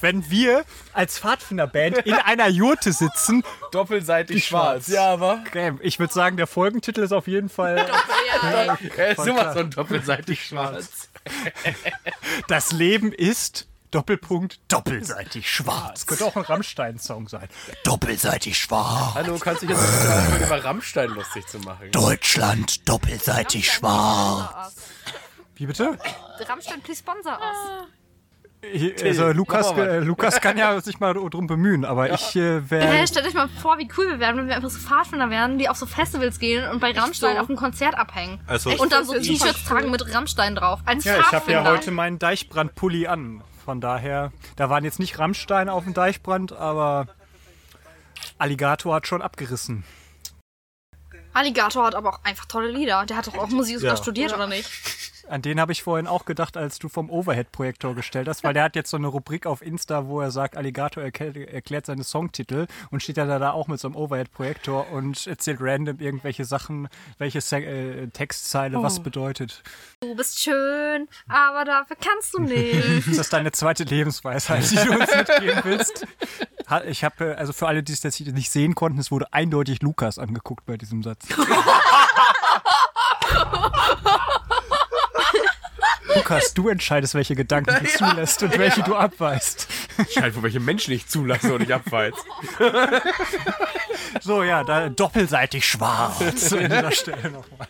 [0.00, 4.88] Wenn wir als Pfadfinderband in einer Jurte sitzen, Doppelseitig schwarz.
[4.88, 5.44] Ja, aber.
[5.80, 7.76] ich würde sagen, der Folgentitel ist auf jeden Fall
[8.96, 11.08] Er ist sowas von doppelseitig schwarz.
[12.48, 16.06] Das Leben ist Doppelpunkt doppelseitig schwarz.
[16.06, 17.48] Könnte auch ein Rammstein-Song sein.
[17.84, 19.14] Doppelseitig schwarz.
[19.14, 21.90] Hallo, kannst du dich jetzt nicht über Rammstein lustig zu machen?
[21.90, 24.76] Deutschland doppelseitig schwarz.
[25.56, 25.98] Wie bitte?
[26.46, 27.88] Rammstein, please sponsor us.
[28.62, 32.62] Ich- Also Lukas, äh, Lukas kann ja sich mal drum bemühen, aber ich äh, Hä,
[32.68, 33.06] wäre...
[33.06, 35.68] stellt euch mal vor, wie cool wir wären, wenn wir einfach so Pfadfinder wären, die
[35.68, 37.40] auf so Festivals gehen und bei Rammstein so.
[37.42, 38.38] auf einem Konzert abhängen.
[38.46, 40.80] Also, und dann so T-Shirts tragen mit Rammstein drauf.
[40.84, 43.42] Ein Ja, ich habe ja heute meinen Deichbrand-Pulli an.
[43.64, 47.06] Von daher, da waren jetzt nicht Rammstein auf dem Deichbrand, aber
[48.38, 49.84] Alligator hat schon abgerissen.
[51.32, 53.06] Alligator hat aber auch einfach tolle Lieder.
[53.06, 53.96] Der hat doch auch Musik Ja.
[53.96, 54.68] studiert, oder nicht?
[55.30, 58.64] An den habe ich vorhin auch gedacht, als du vom Overhead-Projektor gestellt hast, weil der
[58.64, 62.66] hat jetzt so eine Rubrik auf Insta, wo er sagt, Alligator erklärt, erklärt seine Songtitel
[62.90, 66.88] und steht dann da auch mit so einem Overhead-Projektor und erzählt random irgendwelche Sachen,
[67.18, 69.62] welche Se äh, Textzeile was bedeutet.
[70.00, 72.74] Du bist schön, aber dafür kannst du nicht.
[73.06, 76.06] Ist das deine zweite Lebensweisheit, die du uns mitgeben willst?
[76.86, 80.18] Ich habe, also für alle, die es jetzt nicht sehen konnten, es wurde eindeutig Lukas
[80.18, 81.26] angeguckt bei diesem Satz.
[86.14, 89.68] Lukas, du entscheidest, welche Gedanken du zulässt und welche du abweist.
[90.12, 92.16] Scheint, wo welche Menschen ich zulasse und ich abfalls.
[94.20, 97.68] So, ja, da doppelseitig schwarz an dieser Stelle nochmal.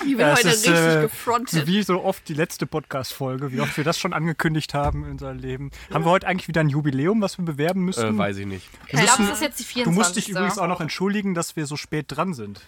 [0.00, 1.66] Ich bin Ja, es heute ist, richtig äh, gefrontet.
[1.66, 5.38] Wie so oft die letzte Podcast-Folge, wie oft wir das schon angekündigt haben in unserem
[5.38, 5.70] Leben.
[5.92, 8.14] Haben wir heute eigentlich wieder ein Jubiläum, was wir bewerben müssen?
[8.14, 8.68] Äh, weiß ich nicht.
[8.86, 9.84] Ich glaube, es ist jetzt die 24.
[9.84, 12.62] Du musst dich übrigens auch noch entschuldigen, dass wir so spät dran sind.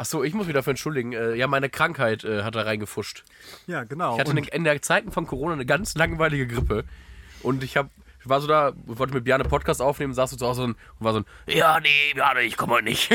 [0.00, 1.12] Ach so, ich muss mich dafür entschuldigen.
[1.12, 3.22] Äh, ja, meine Krankheit äh, hat da reingefuscht.
[3.66, 4.14] Ja, genau.
[4.14, 6.86] Ich hatte in der Zeiten von Corona eine ganz langweilige Grippe.
[7.42, 7.90] Und ich habe
[8.22, 10.76] ich war so da, wollte mit Björn einen Podcast aufnehmen, saß so zu Hause und
[10.98, 13.10] war so ein, ja, nee, Björn, ich komme heute nicht.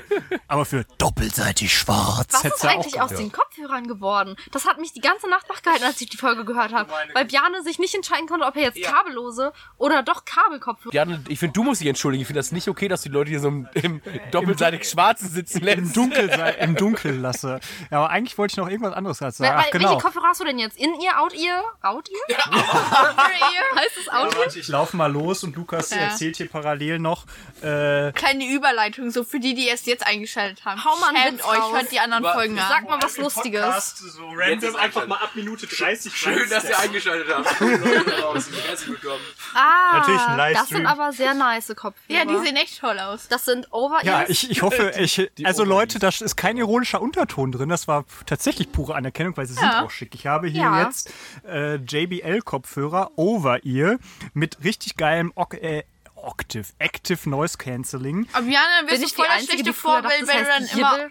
[0.48, 2.34] aber für doppelseitig schwarz.
[2.34, 4.36] Was ist du eigentlich aus den Kopfhörern geworden?
[4.52, 6.90] Das hat mich die ganze Nacht wachgehalten, als ich die Folge gehört habe.
[7.14, 10.90] Weil Bjane sich nicht entscheiden konnte, ob er jetzt kabellose oder doch Kabelkopfhörer.
[10.90, 12.20] Björn, ich finde, du musst dich entschuldigen.
[12.20, 15.58] Ich finde das nicht okay, dass die Leute hier so im, im doppelseitig Schwarzen sitzen
[15.58, 15.96] Im lässt.
[15.96, 17.60] Dunkel, sei- im Dunkel lasse.
[17.90, 19.34] Ja, aber eigentlich wollte ich noch irgendwas anderes sagen.
[19.38, 19.90] Weil, Ach, genau.
[19.90, 20.76] Welche Kopfhörer hast du denn jetzt?
[20.78, 21.62] In ihr, out ihr?
[21.82, 22.36] Out ihr?
[22.36, 24.49] heißt es out ihr?
[24.56, 25.96] Ich laufe mal los und Lukas Ja.
[25.98, 27.24] erzählt hier parallel noch.
[27.62, 30.84] Äh, Kleine Überleitung, so für die, die erst jetzt eingeschaltet haben.
[30.84, 31.72] Hau mal Schämt euch, raus.
[31.74, 32.66] hört die anderen Folgen an.
[32.68, 33.96] Sag mal was Lustiges.
[33.98, 36.12] so random einfach mal ab Minute 30.
[36.16, 37.60] Schön, dass ihr eingeschaltet habt.
[37.60, 39.20] Herzlich willkommen.
[39.54, 40.76] Ah, Natürlich ein das Livestream.
[40.78, 42.18] sind aber sehr nice Kopfhörer.
[42.18, 43.28] Ja, die sehen echt toll aus.
[43.28, 47.52] Das sind over Ja, ich, ich hoffe, ich, also Leute, da ist kein ironischer Unterton
[47.52, 47.68] drin.
[47.68, 50.14] Das war tatsächlich pure Anerkennung, weil sie sind auch schick.
[50.14, 50.82] Ich habe hier Ja.
[50.84, 51.10] jetzt
[51.48, 53.98] äh, JBL-Kopfhörer Over-Ear
[54.40, 55.84] mit richtig geilem Oc äh,
[56.16, 58.28] Octave, Active Noise Cancelling.
[58.32, 61.10] Aber Biane, wirst du voll das schlechte Vorbild, weil du dann immer.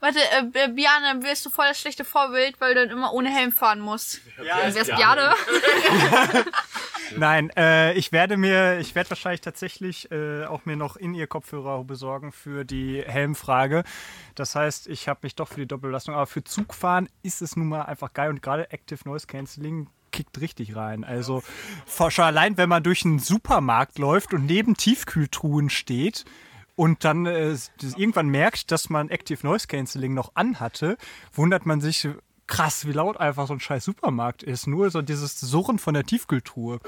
[0.00, 3.52] Warte, äh, Biane, wirst du voll das schlechte Vorbild, weil du dann immer ohne Helm
[3.52, 4.20] fahren musst.
[4.36, 5.32] Wer ist Bjane?
[7.16, 11.28] Nein, äh, ich werde mir, ich werde wahrscheinlich tatsächlich äh, auch mir noch in ihr
[11.28, 13.84] Kopfhörer besorgen für die Helmfrage.
[14.34, 17.68] Das heißt, ich habe mich doch für die Doppelbelastung, aber für Zugfahren ist es nun
[17.68, 21.04] mal einfach geil und gerade Active Noise Cancelling kickt richtig rein.
[21.04, 21.42] Also
[22.10, 26.24] schon allein, wenn man durch einen Supermarkt läuft und neben Tiefkühltruhen steht
[26.76, 27.56] und dann äh,
[27.96, 30.96] irgendwann merkt, dass man Active Noise Cancelling noch anhatte,
[31.32, 32.08] wundert man sich
[32.52, 34.66] krass, wie laut einfach so ein scheiß Supermarkt ist.
[34.66, 36.80] Nur so dieses Surren von der Tiefkühltruhe.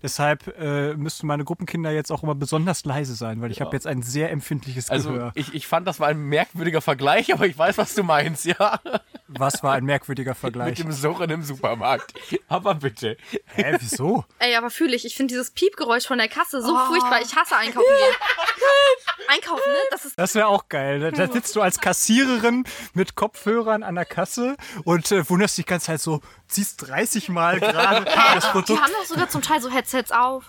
[0.00, 3.86] Deshalb äh, müssten meine Gruppenkinder jetzt auch immer besonders leise sein, weil ich habe jetzt
[3.88, 5.32] ein sehr empfindliches Also, Gehör.
[5.34, 8.80] ich, ich fand, das war ein merkwürdiger Vergleich, aber ich weiß, was du meinst, ja.
[9.26, 10.76] Was war ein merkwürdiger Mit Vergleich?
[10.76, 12.14] dem Surren im Supermarkt.
[12.48, 13.16] Aber bitte.
[13.46, 14.24] Hä, wieso?
[14.38, 15.04] Ey, aber fühle ich.
[15.04, 17.20] Ich finde dieses Piepgeräusch von der Kasse so furchtbar.
[17.22, 18.16] Ich hasse einkaufen gehen.
[19.28, 19.78] einkaufen, ne?
[19.90, 21.00] Das ist Das wäre auch geil.
[21.00, 25.64] Da- Da sitzt du als Kassiererin mit Kopfhörern an der Kasse und äh, wunderst dich
[25.64, 28.04] die ganze Zeit so, ziehst 30 Mal gerade
[28.34, 28.80] das Die Produkt.
[28.82, 30.44] haben doch sogar zum Teil so Headsets auf.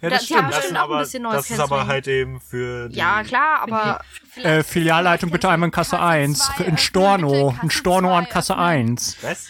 [0.00, 0.56] Ja, Da- das die haben stimmt.
[0.56, 4.00] bestimmt auch ein bisschen Noise das ist aber halt eben für die Ja, klar, aber
[4.36, 6.38] Äh, Filialleitung bitte einmal in Kasse 1.
[6.38, 7.48] zwei, In öffne Storno.
[7.50, 8.64] Ein Kasse Storno an Kasse öffne.
[8.64, 9.16] 1.
[9.22, 9.46] Was?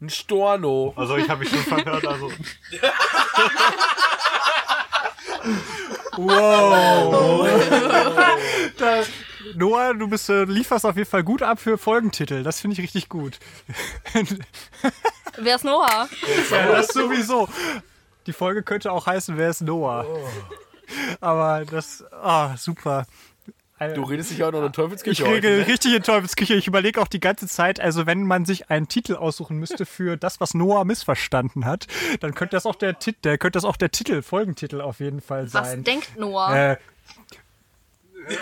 [0.00, 0.94] Ein Storno.
[0.96, 2.32] Also ich habe mich schon verhört, also
[8.78, 9.02] Da,
[9.54, 12.42] Noah, du bist, äh, lieferst auf jeden Fall gut ab für Folgentitel.
[12.42, 13.38] Das finde ich richtig gut.
[15.36, 16.08] wer ist Noah?
[16.50, 17.48] Ja, das sowieso.
[18.26, 20.06] Die Folge könnte auch heißen, wer ist Noah?
[21.20, 23.06] Aber das, ah, super.
[23.94, 25.66] Du redest dich auch noch in Ich Teufelsküche heute, regel ne?
[25.66, 26.54] richtig in Teufelsküche.
[26.54, 30.16] Ich überlege auch die ganze Zeit, also wenn man sich einen Titel aussuchen müsste für
[30.16, 31.86] das, was Noah missverstanden hat,
[32.20, 35.20] dann könnte das auch der Titel, der könnte das auch der Titel, Folgentitel auf jeden
[35.20, 35.84] Fall Was sein.
[35.84, 36.54] denkt Noah?
[36.72, 36.76] Äh,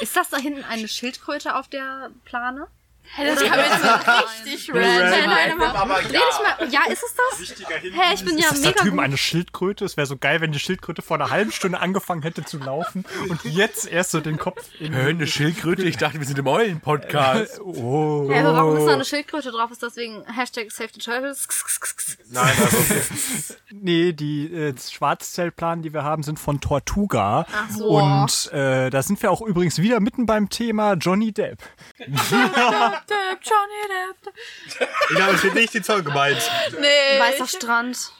[0.00, 2.66] Ist das da hinten eine Schildkröte auf der Plane?
[3.14, 5.10] Hey, das kam jetzt so richtig random.
[5.10, 6.68] Nein, nein, aber ich mal.
[6.70, 7.68] Ja, ist es das?
[7.68, 9.04] Hä, ich bin ja ist das da mega drüben gut.
[9.04, 9.84] eine Schildkröte?
[9.84, 13.04] Es wäre so geil, wenn die Schildkröte vor einer halben Stunde angefangen hätte zu laufen
[13.28, 14.94] und jetzt erst so den Kopf in.
[14.94, 15.82] Hä, eine Schildkröte?
[15.82, 17.60] Ich dachte, wir sind im Eulen-Podcast.
[17.72, 18.28] Oh.
[18.30, 19.70] Ja, aber warum ist da eine Schildkröte drauf?
[19.70, 21.46] Ist deswegen Hashtag Save the Turtles?
[22.30, 22.76] Nein, also,
[23.72, 27.46] Nee, die äh, Schwarzzellplanen, die wir haben, sind von Tortuga.
[27.52, 27.88] Ach so.
[27.88, 31.58] Und äh, da sind wir auch übrigens wieder mitten beim Thema Johnny Depp.
[31.98, 32.18] Depp,
[33.42, 34.34] Johnny Depp.
[35.10, 36.38] ich habe jetzt nicht die Zoll gemeint.
[36.80, 37.20] Nee.
[37.20, 38.12] Weißer Strand.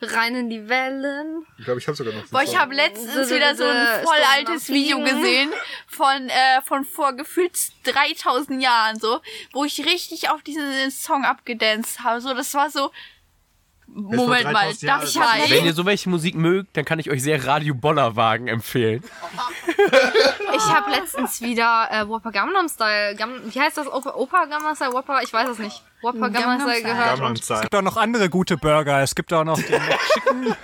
[0.00, 1.46] rein in die Wellen.
[1.58, 2.26] Ich glaube, ich habe sogar noch.
[2.28, 5.50] Boah, ich habe letztens wieder so ein voll Stunden altes Video gesehen
[5.86, 9.20] von, äh, von vor gefühlt 3000 Jahren, so,
[9.52, 12.20] wo ich richtig auf diesen Song abgedanced habe.
[12.20, 12.90] So, das war so,
[13.94, 15.50] Moment mal, 3000 Jahre darf ich alt mal ist.
[15.50, 19.02] Wenn ihr so welche Musik mögt, dann kann ich euch sehr Radio Bollerwagen empfehlen.
[20.54, 23.86] Ich habe letztens wieder äh, Whopper Gangnam Style, Gam wie heißt das?
[23.86, 24.92] Opa, Opa Gangnam Style?
[24.92, 25.20] Whopper?
[25.22, 25.82] Ich weiß es nicht.
[26.02, 27.08] Whopper Gangnam Gangnam Style gehört.
[27.10, 27.56] Gangnam Style.
[27.58, 29.00] Es gibt auch noch andere gute Burger.
[29.02, 29.80] Es gibt auch noch den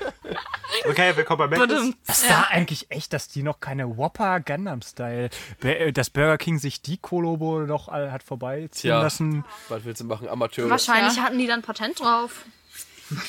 [0.89, 1.69] Okay, willkommen bei Mac.
[2.07, 5.31] Was war eigentlich echt, dass die noch keine Whopper Gundam Style,
[5.63, 9.01] äh, dass Burger King sich die Kolobo noch all- hat vorbeiziehen Tja.
[9.03, 9.45] lassen?
[9.69, 10.29] Was willst du machen?
[10.29, 10.69] Amateure.
[10.71, 11.23] wahrscheinlich Ja.
[11.25, 12.45] hatten die dann Patent drauf.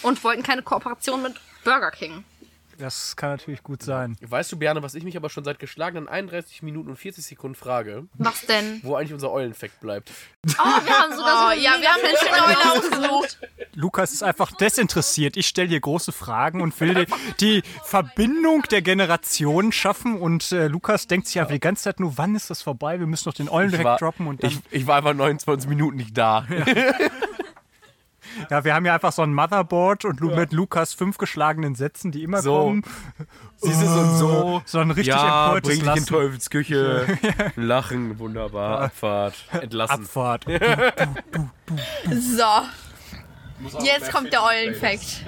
[0.02, 2.24] Und wollten keine Kooperation mit Burger King.
[2.78, 4.18] Das kann natürlich gut sein.
[4.20, 7.56] Weißt du, Berne, was ich mich aber schon seit geschlagenen 31 Minuten und 40 Sekunden
[7.56, 8.82] frage, Was denn?
[8.84, 10.12] wo eigentlich unser Eulenfekt bleibt?
[10.46, 10.52] Oh,
[10.84, 13.40] wir haben sogar Oh, so ja, wir haben eine schöne Eule ausgesucht.
[13.76, 15.38] Lukas ist einfach desinteressiert.
[15.38, 20.20] Ich stelle hier große Fragen und will die, die Verbindung der Generationen schaffen.
[20.20, 23.00] Und äh, Lukas denkt sich einfach die ganze Zeit nur, wann ist das vorbei?
[23.00, 24.28] Wir müssen noch den Eulen Ich war, wegdroppen.
[24.28, 26.46] Und dann, ich, ich war einfach 29 Minuten nicht da.
[26.50, 26.66] ja,
[28.50, 32.24] wir haben ja einfach so ein Motherboard und Lu mit Lukas fünf geschlagenen Sätzen, die
[32.24, 32.58] immer So.
[32.58, 32.84] kommen.
[33.58, 34.62] Siehst du, und so.
[34.66, 36.06] So ein richtig ja, empörtes bring dich in Lassen.
[36.08, 37.08] Teufels Küche.
[37.56, 38.82] Lachen, wunderbar.
[38.82, 39.36] Abfahrt.
[39.52, 40.04] Entlassen.
[40.04, 40.46] Abfahrt.
[42.08, 42.44] So.
[43.84, 45.26] Jetzt kommt der Eulenfakt.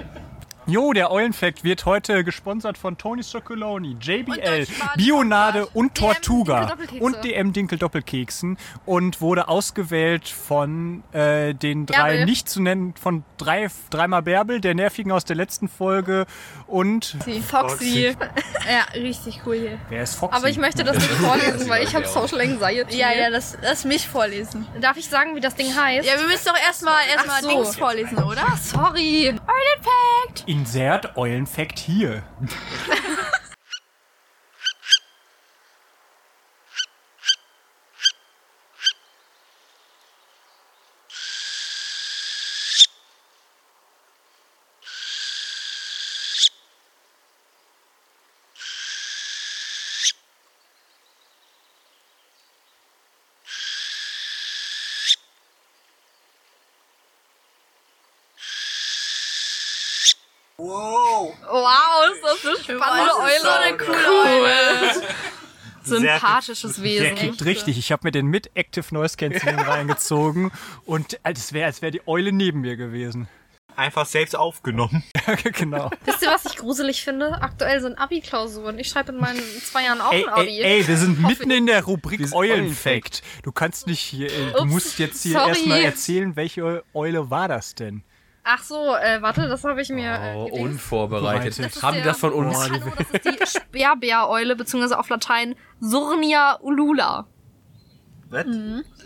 [0.68, 4.66] Jo, der Eulenfact wird heute gesponsert von Tony Chocoloni, JBL,
[4.98, 12.10] Bionade und Tortuga DM und DM Dinkel Doppelkeksen und wurde ausgewählt von äh, den drei
[12.10, 12.24] Bärbel.
[12.26, 16.26] nicht zu nennen, von drei, dreimal Bärbel, der nervigen aus der letzten Folge
[16.66, 17.16] und
[17.48, 18.14] Foxy.
[18.68, 19.78] Ja, richtig cool hier.
[19.88, 20.36] wer ist Foxy?
[20.36, 22.98] Aber ich möchte das nicht vorlesen, weil ich habe Social Anxiety.
[22.98, 24.66] Ja, ja, das, lass mich vorlesen.
[24.82, 26.06] Darf ich sagen, wie das Ding heißt?
[26.06, 27.48] Ja, wir müssen doch erstmal erstmal so.
[27.48, 28.44] Dings vorlesen, oder?
[28.62, 29.28] Sorry.
[29.28, 30.44] Eulenfakt.
[30.58, 32.24] Insert Eulenfact hier.
[60.60, 61.34] Wow,
[62.12, 63.58] ist das eine spannende so Eule.
[63.60, 65.02] eine coole Eule.
[65.84, 67.14] Sympathisches Der Wesen.
[67.14, 67.78] kickt richtig.
[67.78, 70.50] Ich habe mir den mit Active Noise Cancelling reingezogen
[70.84, 73.28] und es wäre, als wäre die Eule neben mir gewesen.
[73.76, 75.04] Einfach selbst aufgenommen.
[75.52, 75.90] genau.
[76.04, 77.40] Wisst ihr, was ich gruselig finde?
[77.40, 78.76] Aktuell sind Abi-Klausuren.
[78.80, 80.60] Ich schreibe in meinen zwei Jahren auch Ey, ein Abi.
[80.60, 83.22] ey, ey, wir sind mitten in der Rubrik Eulenfact.
[83.44, 87.46] Du kannst nicht hier, äh, du Ups, musst jetzt hier erstmal erzählen, welche Eule war
[87.46, 88.02] das denn?
[88.50, 90.18] Ach so, äh, warte, das habe ich mir.
[90.36, 90.64] Oh, Äh, gelesen.
[90.68, 91.58] unvorbereitet.
[91.58, 92.54] Das ist Haben die der- das von uns?
[92.54, 97.26] Boah, Hallo, das ist die Sperrbäreule, beziehungsweise auf Latein Surnia ulula.
[98.30, 98.44] Was?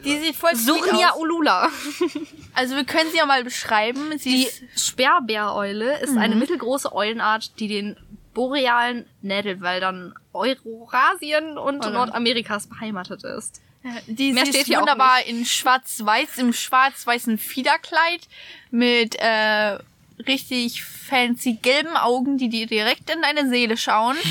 [0.05, 1.19] Die sieht voll Surnia aus.
[1.21, 1.69] ulula.
[2.55, 4.19] Also wir können sie ja mal beschreiben.
[4.19, 7.97] Sie Die ist Sperrbäreule ist eine mittelgroße Eulenart, die den
[8.35, 11.91] borealen Nadelwäldern Eurasien und Oder?
[11.91, 13.63] Nordamerikas beheimatet ist.
[14.07, 18.29] Die Mehr sie steht ist hier auch wunderbar in schwarz-weiß, im schwarz-weißen Fiederkleid
[18.71, 19.79] mit äh,
[20.27, 24.17] richtig fancy gelben Augen, die dir direkt in deine Seele schauen.
[24.23, 24.25] Und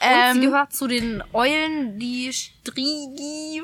[0.00, 3.62] sie ähm, gehört zu den Eulen, die Strigiformis.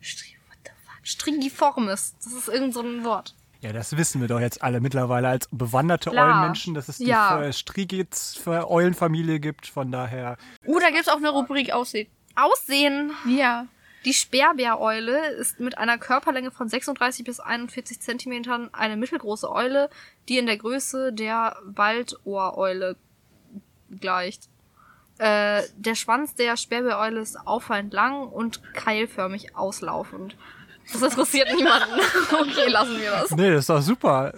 [0.00, 1.06] Stri what the fuck?
[1.06, 2.14] Strigiformis.
[2.22, 3.34] Das ist irgend so ein Wort.
[3.62, 6.26] Ja, das wissen wir doch jetzt alle mittlerweile als bewanderte Klar.
[6.26, 7.42] Eulenmenschen, dass es die Ja.
[7.42, 7.52] ja.
[7.52, 9.66] Strigitz-Eulenfamilie gibt.
[9.66, 12.08] Von daher, uh, da gibt's auch eine Rubrik Aussehen.
[12.34, 13.12] Aussehen.
[13.26, 13.66] Ja.
[14.06, 19.90] Die Sperrbäreule ist mit einer Körperlänge von 36 bis 41 Zentimetern eine mittelgroße Eule,
[20.28, 22.96] die in der Größe der Waldohreule
[23.90, 24.48] gleicht.
[25.18, 30.36] Äh, der Schwanz der Sperrbäreule ist auffallend lang und keilförmig auslaufend.
[30.92, 32.00] Das interessiert niemanden.
[32.32, 33.30] Okay, lassen wir das.
[33.32, 34.32] nee, das ist doch super.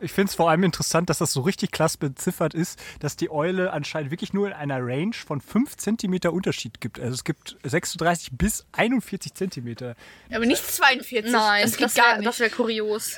[0.00, 3.30] Ich finde es vor allem interessant, dass das so richtig klasse beziffert ist, dass die
[3.30, 6.98] Eule anscheinend wirklich nur in einer Range von 5 cm Unterschied gibt.
[6.98, 9.94] Also es gibt 36 bis 41 cm.
[10.34, 11.30] Aber nicht 42.
[11.32, 12.26] Nein, das das gar wäre nicht.
[12.28, 13.16] das wär kurios.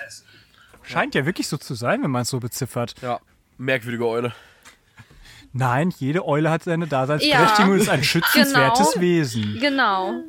[0.83, 2.95] Scheint ja wirklich so zu sein, wenn man es so beziffert.
[3.01, 3.21] Ja,
[3.57, 4.33] merkwürdige Eule.
[5.53, 7.75] Nein, jede Eule hat seine Daseinsberechtigung Ja.
[7.75, 9.01] und ist ein schützenswertes Genau.
[9.03, 9.59] Wesen.
[9.61, 10.25] Genau.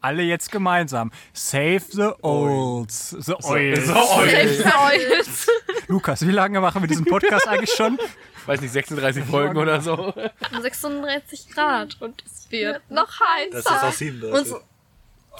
[0.00, 1.10] Alle jetzt gemeinsam.
[1.32, 3.10] Save the Olds.
[3.10, 3.86] The Oils.
[3.86, 5.50] Selbst
[5.88, 7.98] Lukas, wie lange machen wir diesen Podcast eigentlich schon?
[8.46, 10.14] Weiß nicht, 36 Folgen oder so.
[10.60, 13.50] 36 Grad und es wird noch heißer.
[13.50, 14.38] Das ist auch 37.
[14.38, 14.60] Und so,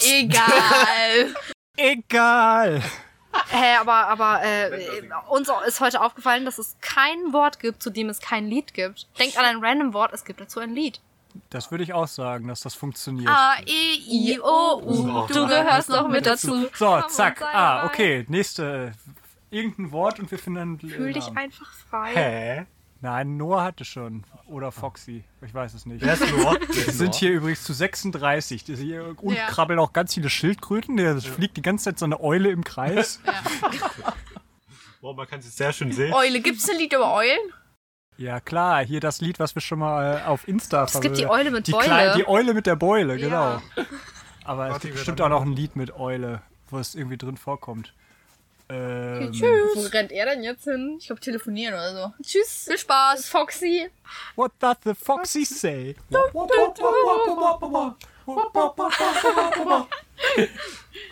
[0.02, 1.34] Egal.
[1.76, 2.82] Egal.
[3.48, 8.08] Hä, aber, aber äh, uns ist heute aufgefallen, dass es kein Wort gibt, zu dem
[8.08, 9.06] es kein Lied gibt.
[9.18, 11.00] Denkt an ein random Wort, es gibt dazu ein Lied.
[11.50, 13.28] Das würde ich auch sagen, dass das funktioniert.
[13.30, 15.26] A, E, I, O, U.
[15.28, 16.66] Du gehörst doch mit dazu.
[16.74, 17.42] so, zack.
[17.42, 18.24] Ah, okay.
[18.28, 18.92] Nächste.
[19.52, 21.38] Irgendein Wort und wir finden einen Fühl dich Namen.
[21.38, 22.12] einfach frei.
[22.14, 22.66] Hä?
[23.00, 24.24] Nein, Noah hatte schon.
[24.46, 25.24] Oder Foxy.
[25.44, 26.04] Ich weiß es nicht.
[26.04, 26.52] Wer ist nur?
[26.70, 28.64] Wir sind hier übrigens zu 36.
[28.64, 29.46] Das hier, und Ja.
[29.46, 30.96] krabbeln auch ganz viele Schildkröten.
[30.98, 33.20] Da fliegt die ganze Zeit so eine Eule im Kreis.
[35.00, 36.12] Boah, man kann es sehr schön sehen.
[36.12, 36.40] Eule.
[36.40, 37.38] Gibt's ein Lied über Eulen?
[38.20, 38.84] Ja, klar.
[38.84, 41.66] Hier das Lied, was wir schon mal äh, auf Insta Es gibt die Eule mit
[41.66, 41.84] die Beule.
[41.86, 43.62] Kleine, die Eule mit der Beule, genau.
[44.44, 47.94] Aber es gibt bestimmt auch noch ein Lied mit Eule, wo es irgendwie drin vorkommt.
[48.68, 50.98] Ähm, Wo rennt er denn jetzt hin?
[51.00, 52.12] Ich glaube, telefonieren oder so.
[52.22, 53.26] Tschüss, Viel Spaß.
[53.26, 53.88] Foxy.
[54.36, 55.96] What does the foxy say?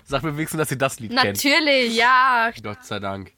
[0.05, 1.43] Sag mir wenigstens, dass ihr das Lied kennt.
[1.43, 1.97] Natürlich.
[1.97, 2.53] Ja.
[2.63, 3.33] Gott sei Dank.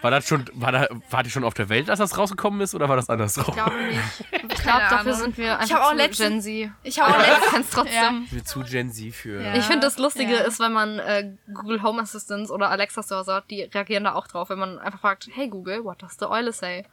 [0.00, 2.74] War das schon, war, da, war die schon auf der Welt, als das rausgekommen ist,
[2.74, 3.46] oder war das andersrum?
[3.48, 3.98] Ich glaube nicht.
[4.58, 5.14] Ich glaube, dafür Ahnung.
[5.14, 6.72] sind wir einfach Ich auch zu letztens- Gen Z.
[6.82, 8.26] Ich habe auch letztens trotzdem.
[8.30, 9.40] Wir zu Gen Z für.
[9.40, 9.54] Ja.
[9.54, 10.40] Ich finde, das Lustige Ja.
[10.40, 14.26] ist, wenn man äh, Google Home Assistants oder Alexa Hause hat, die reagieren da auch
[14.26, 16.84] drauf, wenn man einfach fragt, hey Google, what does the oil say?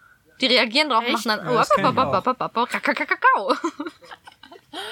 [0.41, 1.63] Die reagieren drauf und machen dann, Ja,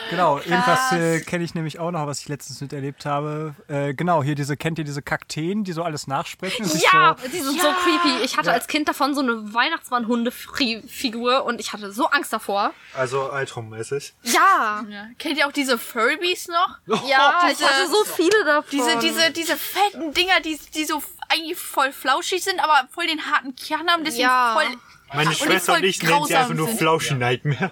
[0.05, 0.09] ich.
[0.09, 3.55] Genau, irgendwas äh, kenne ich nämlich auch noch, was ich letztens miterlebt habe.
[3.67, 6.65] Äh, genau, hier diese, kennt ihr diese Kakteen, die so alles nachsprechen?
[6.65, 8.23] und Ja, So, die sind so creepy.
[8.23, 12.73] Ich hatte als Kind davon so eine Weihnachtsmann-Hunde-Figur und ich hatte so Angst davor.
[12.95, 14.13] Also Altrum-mäßig.
[14.23, 15.05] Ja, Ja.
[15.19, 16.77] Kennt ihr auch diese Furbies noch?
[17.07, 18.69] ja, ich hatte so viele davon.
[18.71, 23.19] Diese, diese, diese fetten Dinger, die, die so eigentlich voll flauschig sind, aber voll den
[23.31, 24.53] harten Kern haben, deswegen Ja.
[24.53, 24.77] voll.
[25.15, 26.79] Meine Schwester voll und ich nennen sie einfach nur sind.
[26.79, 27.71] Flauschi Nightmare.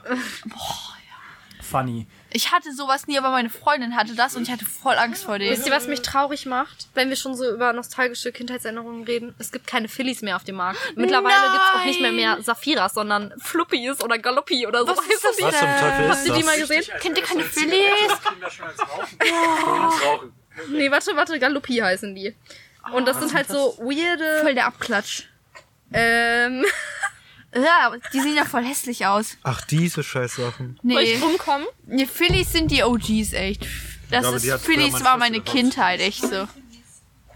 [1.72, 2.08] Funny.
[2.32, 5.40] Ich hatte sowas nie, aber meine Freundin hatte das und ich hatte voll Angst vor
[5.40, 5.52] denen.
[5.52, 6.88] Wisst ihr, was mich traurig macht?
[6.94, 9.34] Wenn wir schon so über nostalgische Kindheitserinnerungen reden.
[9.40, 10.80] Es gibt keine Phillies mehr auf dem Markt.
[10.96, 11.52] Mittlerweile Nein!
[11.52, 14.88] gibt's auch nicht mehr mehr Saphiras, sondern Fluppies oder Galoppi oder so.
[14.88, 16.84] Was ist das Was zum Teufel Habt ihr die mal gesehen?
[17.00, 18.12] Kennt ihr keine Phillies?
[20.70, 22.36] Nee, warte, warte, Galoppi heißen die.
[22.94, 25.24] Und das sind halt so weirde, Voll der Abklatsch.
[25.94, 26.66] ähm,
[27.54, 29.38] Ja, die sehen ja voll hässlich aus.
[29.44, 30.80] Ach, diese Scheißsachen.
[30.82, 31.68] soll ich Nee, rumkommen?
[31.86, 33.66] nee Phillies sind die OGs echt.
[34.10, 35.56] Das glaube, die hat ist, früher Phillies meine war Schwester meine gekauft.
[35.58, 36.48] Kindheit, echt so.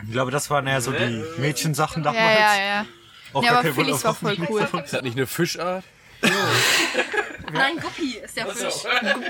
[0.06, 2.40] Ich glaube, das waren eher so die Mädchensachen Ja, damals.
[2.40, 2.86] ja, ja.
[3.34, 4.62] Auch Ja, gar aber kein Phillies war voll cool.
[4.84, 5.84] Ist das nicht eine Fischart?
[7.54, 8.74] Nein, Guppi ist der Fisch.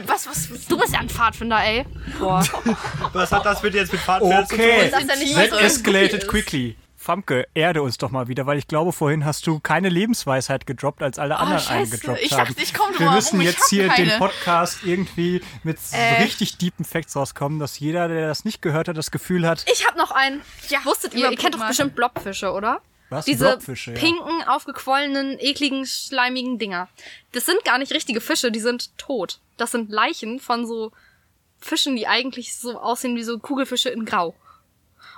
[0.05, 0.65] Was, was, was?
[0.67, 1.85] Du bist ja ein Pfadfinder, ey.
[2.17, 2.43] Boah.
[3.13, 4.63] Was hat das mit jetzt mit Fahrtpferd zu tun?
[4.65, 6.27] Okay, Das ist ja nicht that so escalated ist.
[6.29, 6.75] quickly.
[7.05, 11.03] Famke, erde uns doch mal wieder, weil ich glaube, vorhin hast du keine Lebensweisheit gedroppt,
[11.03, 11.71] als alle anderen scheiße.
[11.73, 12.47] eine gedroppt Ich haben.
[12.47, 14.17] dachte, ich komm Wir müssen ich jetzt hier den keine.
[14.17, 16.23] Podcast irgendwie mit so Äh.
[16.23, 19.85] richtig deepen Facts rauskommen, dass jeder, der das nicht gehört hat, das Gefühl hat, Ich
[19.87, 20.41] hab noch einen.
[20.69, 22.81] Ja, Wusstet ihr, ihr kennt doch bestimmt Blobfische, oder?
[23.09, 23.25] was?
[23.25, 23.99] Diese Blobfische, ja.
[23.99, 26.89] pinken, aufgequollenen, ekligen, schleimigen Dinger.
[27.33, 29.39] Das sind gar nicht richtige Fische, die sind tot.
[29.57, 30.91] Das sind Leichen von so
[31.61, 34.33] Fischen, die eigentlich so aussehen wie so Kugelfische in Grau.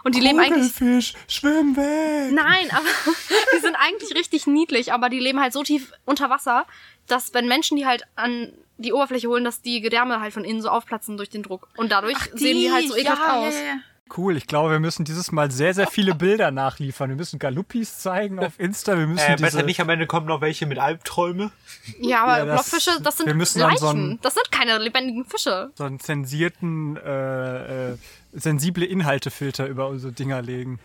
[0.04, 0.74] Und die leben eigentlich.
[0.78, 2.32] Kugelfisch, schwimm weg!
[2.34, 2.86] Nein, aber
[3.56, 6.66] die sind eigentlich richtig niedlich, aber die leben halt so tief unter Wasser,
[7.08, 10.62] dass wenn Menschen die halt an die Oberfläche holen, dass die Gedärme halt von innen
[10.62, 11.68] so aufplatzen durch den Druck.
[11.78, 13.54] Und dadurch sehen die halt so ekelhaft ja, aus.
[13.54, 13.76] Ja, ja.
[14.16, 17.10] Cool, ich glaube, wir müssen dieses Mal sehr, sehr viele Bilder nachliefern.
[17.10, 19.44] Wir müssen Galoppis zeigen auf Insta, wir müssen Äh, diese...
[19.44, 21.52] besser nicht, am Ende kommen noch welche mit Albträume.
[22.00, 23.78] Ja, aber Ja, das- Blobfische, das sind wir müssen Leichen.
[23.80, 25.72] so ein- das sind keine lebendigen Fische.
[25.76, 27.98] so einen zensierten, äh, äh,
[28.38, 30.80] sensible Inhaltefilter über unsere Dinger legen.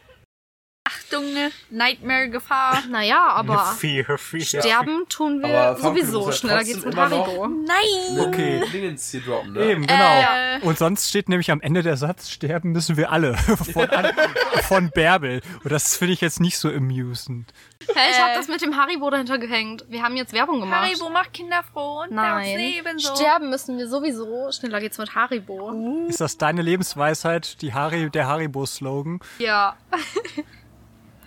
[0.98, 1.50] Achtung, ne?
[1.70, 2.82] Nightmare-Gefahr.
[2.90, 4.42] Naja, aber Fear, fear.
[4.44, 6.26] sterben tun wir Aber sowieso.
[6.26, 7.46] ja Schneller geht's mit Haribo.
[7.46, 8.20] Nein!
[8.20, 8.62] Okay.
[8.72, 9.64] Dingens hier droppen, ne?
[9.64, 10.20] Eben, genau.
[10.20, 10.60] Äh.
[10.62, 13.34] Und sonst steht nämlich am Ende der Satz, sterben müssen wir alle.
[13.72, 14.12] von, an,
[14.68, 15.40] von Bärbel.
[15.62, 17.52] Und das finde ich jetzt nicht so amusend.
[17.94, 18.20] Hey, ich Äh.
[18.22, 19.84] hab das mit dem Haribo dahinter gehängt.
[19.88, 20.80] Wir haben jetzt Werbung gemacht.
[20.82, 22.44] Haribo macht Kinder froh und Nein.
[22.44, 23.14] das Leben so.
[23.14, 24.50] Sterben müssen wir sowieso.
[24.52, 25.72] Schneller geht's mit Haribo.
[26.08, 29.20] Ist das deine Lebensweisheit, die Harry, der Haribo-Slogan?
[29.38, 29.76] Ja.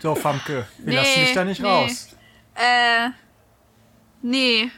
[0.06, 1.68] So, Famke, wir Nee, lassen dich da nicht nee.
[1.68, 2.10] raus.
[2.54, 3.10] Äh.
[4.22, 4.70] Nee.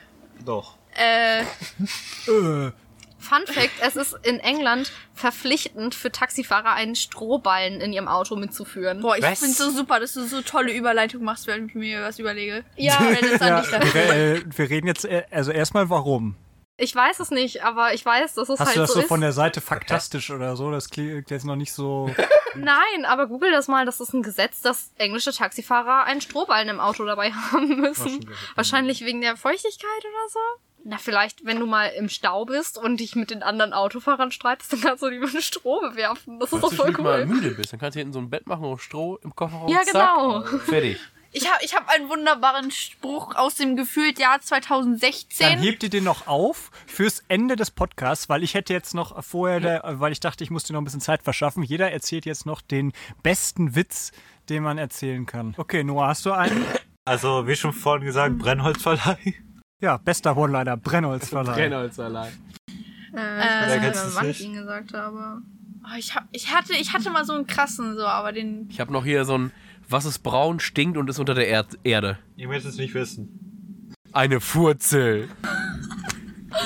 [0.46, 0.78] Doch.
[0.96, 1.42] Äh.
[2.28, 2.72] Äh,
[3.18, 9.02] Fun Fact, es ist in England verpflichtend für Taxifahrer einen Strohballen in ihrem Auto mitzuführen.
[9.02, 9.40] Boah, ich Was?
[9.40, 12.64] find's so super, dass du so tolle Überleitung machst, während ich mir was überlege.
[12.78, 12.98] Ja.
[13.22, 13.94] Das an ja, dich dafür.
[13.94, 16.36] wir, äh, wir reden jetzt, äh, also erstmal warum.
[16.80, 19.08] Ich weiß es nicht, aber ich weiß, dass es Hast halt du das so so
[19.08, 20.70] von der Seite faktastisch oder so?
[20.70, 22.10] Das klingt jetzt noch nicht so.
[22.56, 23.86] Nein, aber google das mal.
[23.86, 28.30] Das ist ein Gesetz, dass englische Taxifahrer einen Strohballen im Auto dabei haben müssen.
[28.54, 30.40] Wahrscheinlich wegen der Feuchtigkeit oder so.
[30.84, 34.72] Na, vielleicht, wenn du mal im Stau bist und dich mit den anderen Autofahrern streitest,
[34.72, 36.40] dann kannst du die mit einem Stroh bewerfen.
[36.40, 37.26] Das ist doch voll du mal cool.
[37.26, 39.68] müde bist, dann kannst du hinten so ein Bett machen und Stroh im Kofferraum.
[39.68, 40.44] Ja, genau.
[40.44, 41.00] Zack, fertig.
[41.38, 45.60] Ich habe ich hab einen wunderbaren Spruch aus dem gefühlt Jahr Dann 2016.
[45.60, 49.60] hebt ihr den noch auf fürs Ende des Podcasts, weil ich hätte jetzt noch vorher,
[49.60, 51.62] der, weil ich dachte, ich muss dir noch ein bisschen Zeit verschaffen.
[51.62, 54.12] Jeder erzählt jetzt noch den besten Witz,
[54.50, 55.54] den man erzählen kann.
[55.58, 56.66] Okay, Noah, hast du einen?
[57.06, 59.36] Also, wie schon vorhin gesagt, Brennholzverleih.
[59.80, 61.54] Ja, bester One-Liner, Brennholzverleih.
[61.54, 62.34] Brennholz allein.
[63.16, 65.42] Äh, ich weiß Wer nicht, wann ich ihn gesagt habe.
[65.84, 68.68] Oh, ich, hab, ich, hatte, ich hatte mal so einen krassen, so, aber den.
[68.70, 69.52] Ich habe noch hier so ein,
[69.90, 72.18] was ist braun, stinkt und ist unter der Erd Erde.
[72.36, 73.94] Ihr möchtet es nicht wissen.
[74.12, 75.30] Eine Furzel.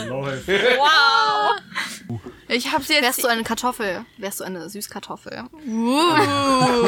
[0.08, 1.60] Wow!
[2.48, 3.02] Ich hab's jetzt.
[3.02, 4.06] Wärst du eine Kartoffel?
[4.18, 5.46] Wärst du eine Süßkartoffel?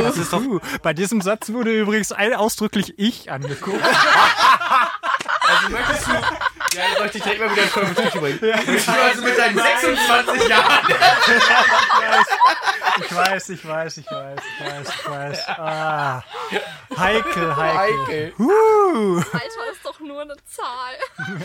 [0.03, 3.81] Das ist doch, uh, bei diesem Satz wurde übrigens ein ausdrücklich ich angeguckt.
[5.45, 6.11] Also möchtest du.
[6.11, 8.39] Ja, ich dich direkt mal wieder in Folge bringen?
[8.41, 10.87] Möchtest du also mit deinen 26 Jahren.
[12.99, 15.49] Ich weiß, ich weiß, ich weiß, ich weiß, ich weiß.
[15.49, 16.23] Ah,
[16.97, 17.77] heikel, heikel.
[17.77, 18.33] Heikel.
[18.39, 20.95] Uh, Alter ist doch nur eine Zahl.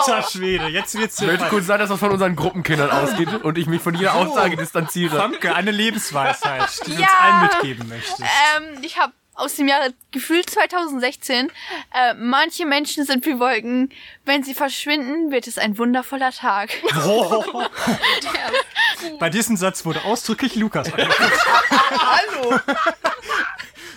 [0.00, 3.58] alter Schwede, jetzt wird's hier Möchte kurz sein, dass das von unseren Gruppenkindern ausgeht und
[3.58, 5.16] ich mich von jeder Aussage distanziere.
[5.16, 7.08] Famke, eine Lebensweisheit, die du Ja.
[7.08, 8.20] uns allen mitgeben möchtest.
[8.20, 11.50] Ähm, ich habe aus dem Jahre gefühlt 2016.
[11.92, 13.90] Äh, manche Menschen sind wie Wolken.
[14.24, 16.70] Wenn sie verschwinden, wird es ein wundervoller Tag.
[19.18, 21.20] Bei diesem Satz wurde ausdrücklich Lukas angeguckt.
[21.70, 22.58] Hallo!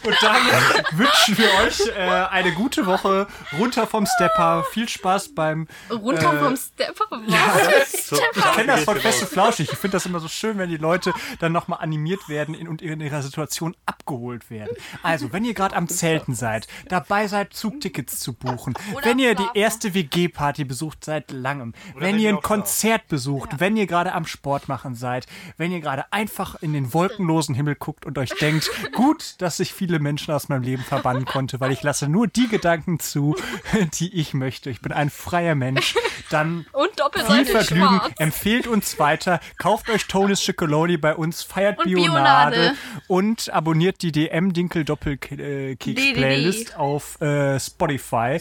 [0.06, 3.28] Und damit wünschen wir euch äh, eine gute Woche
[3.60, 4.64] runter vom Stepper.
[4.72, 5.68] Viel Spaß beim.
[5.89, 7.06] Runter Äh, vom Stepper.
[7.10, 8.08] Was?
[8.08, 9.72] So, Ich kenne das von Fest und Flauschig.
[9.72, 12.82] Ich finde das immer so schön, wenn die Leute dann nochmal animiert werden in, und
[12.82, 14.76] in ihrer Situation abgeholt werden.
[15.01, 18.74] Also, wenn ihr gerade am Zelten seid, dabei seid, Zugtickets zu buchen,
[19.04, 23.76] wenn ihr die erste WG-Party besucht seit langem, wenn wenn ihr ein Konzert besucht, wenn
[23.76, 25.26] ihr gerade am Sport machen seid,
[25.58, 29.74] wenn ihr gerade einfach in den wolkenlosen Himmel guckt und euch denkt, gut, dass ich
[29.74, 33.35] viele Menschen aus meinem Leben verbannen konnte, weil ich lasse nur die Gedanken zu,
[33.99, 34.69] die ich möchte.
[34.69, 35.95] Ich bin ein freier Mensch.
[36.29, 36.89] Dann Und
[37.27, 37.85] viel Vergnügen.
[37.87, 38.11] schwarz.
[38.17, 39.39] Empfehlt uns weiter.
[39.57, 42.75] Kauft euch Tonis Chocoloni bei uns, feiert Und Bionade, Bionade.
[43.07, 48.39] und abonniert die DM Dinkel Doppelkeks Playlist auf äh, Spotify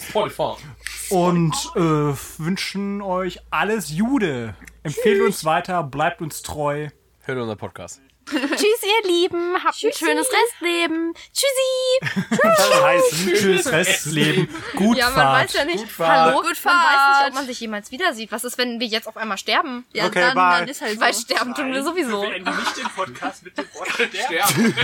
[1.11, 4.55] und äh, wünschen euch alles Jude.
[4.82, 6.88] Empfehlt uns weiter, bleibt uns treu.
[7.24, 8.00] Hört unseren Podcast.
[8.27, 9.55] Tschüss, ihr Lieben.
[9.62, 11.12] Habt ein schönes Restleben.
[11.33, 12.29] Tschüssi.
[12.43, 15.45] Das heißt, tschüss, Restleben, gut Ja, man Fahrt.
[15.45, 15.79] weiß ja nicht.
[15.79, 16.11] Gut Fahrt.
[16.35, 16.37] Hallo?
[16.43, 17.29] Gut man weiß nicht, Fahrt.
[17.29, 18.33] ob man sich jemals wieder sieht.
[18.33, 19.85] Was ist, wenn wir jetzt auf einmal sterben?
[19.93, 20.61] Ja, Okay, dann, bye.
[20.61, 21.20] dann ist halt Weil so.
[21.23, 22.25] sterben tun wir sowieso.
[22.25, 24.75] nicht den Podcast mit dem Wort sterben.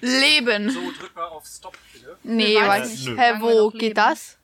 [0.00, 0.70] Leben.
[0.70, 2.16] So, drück mal auf Stop, bitte.
[2.22, 3.08] Nee, weiß nicht.
[3.08, 4.37] Hä, wir wo geht das?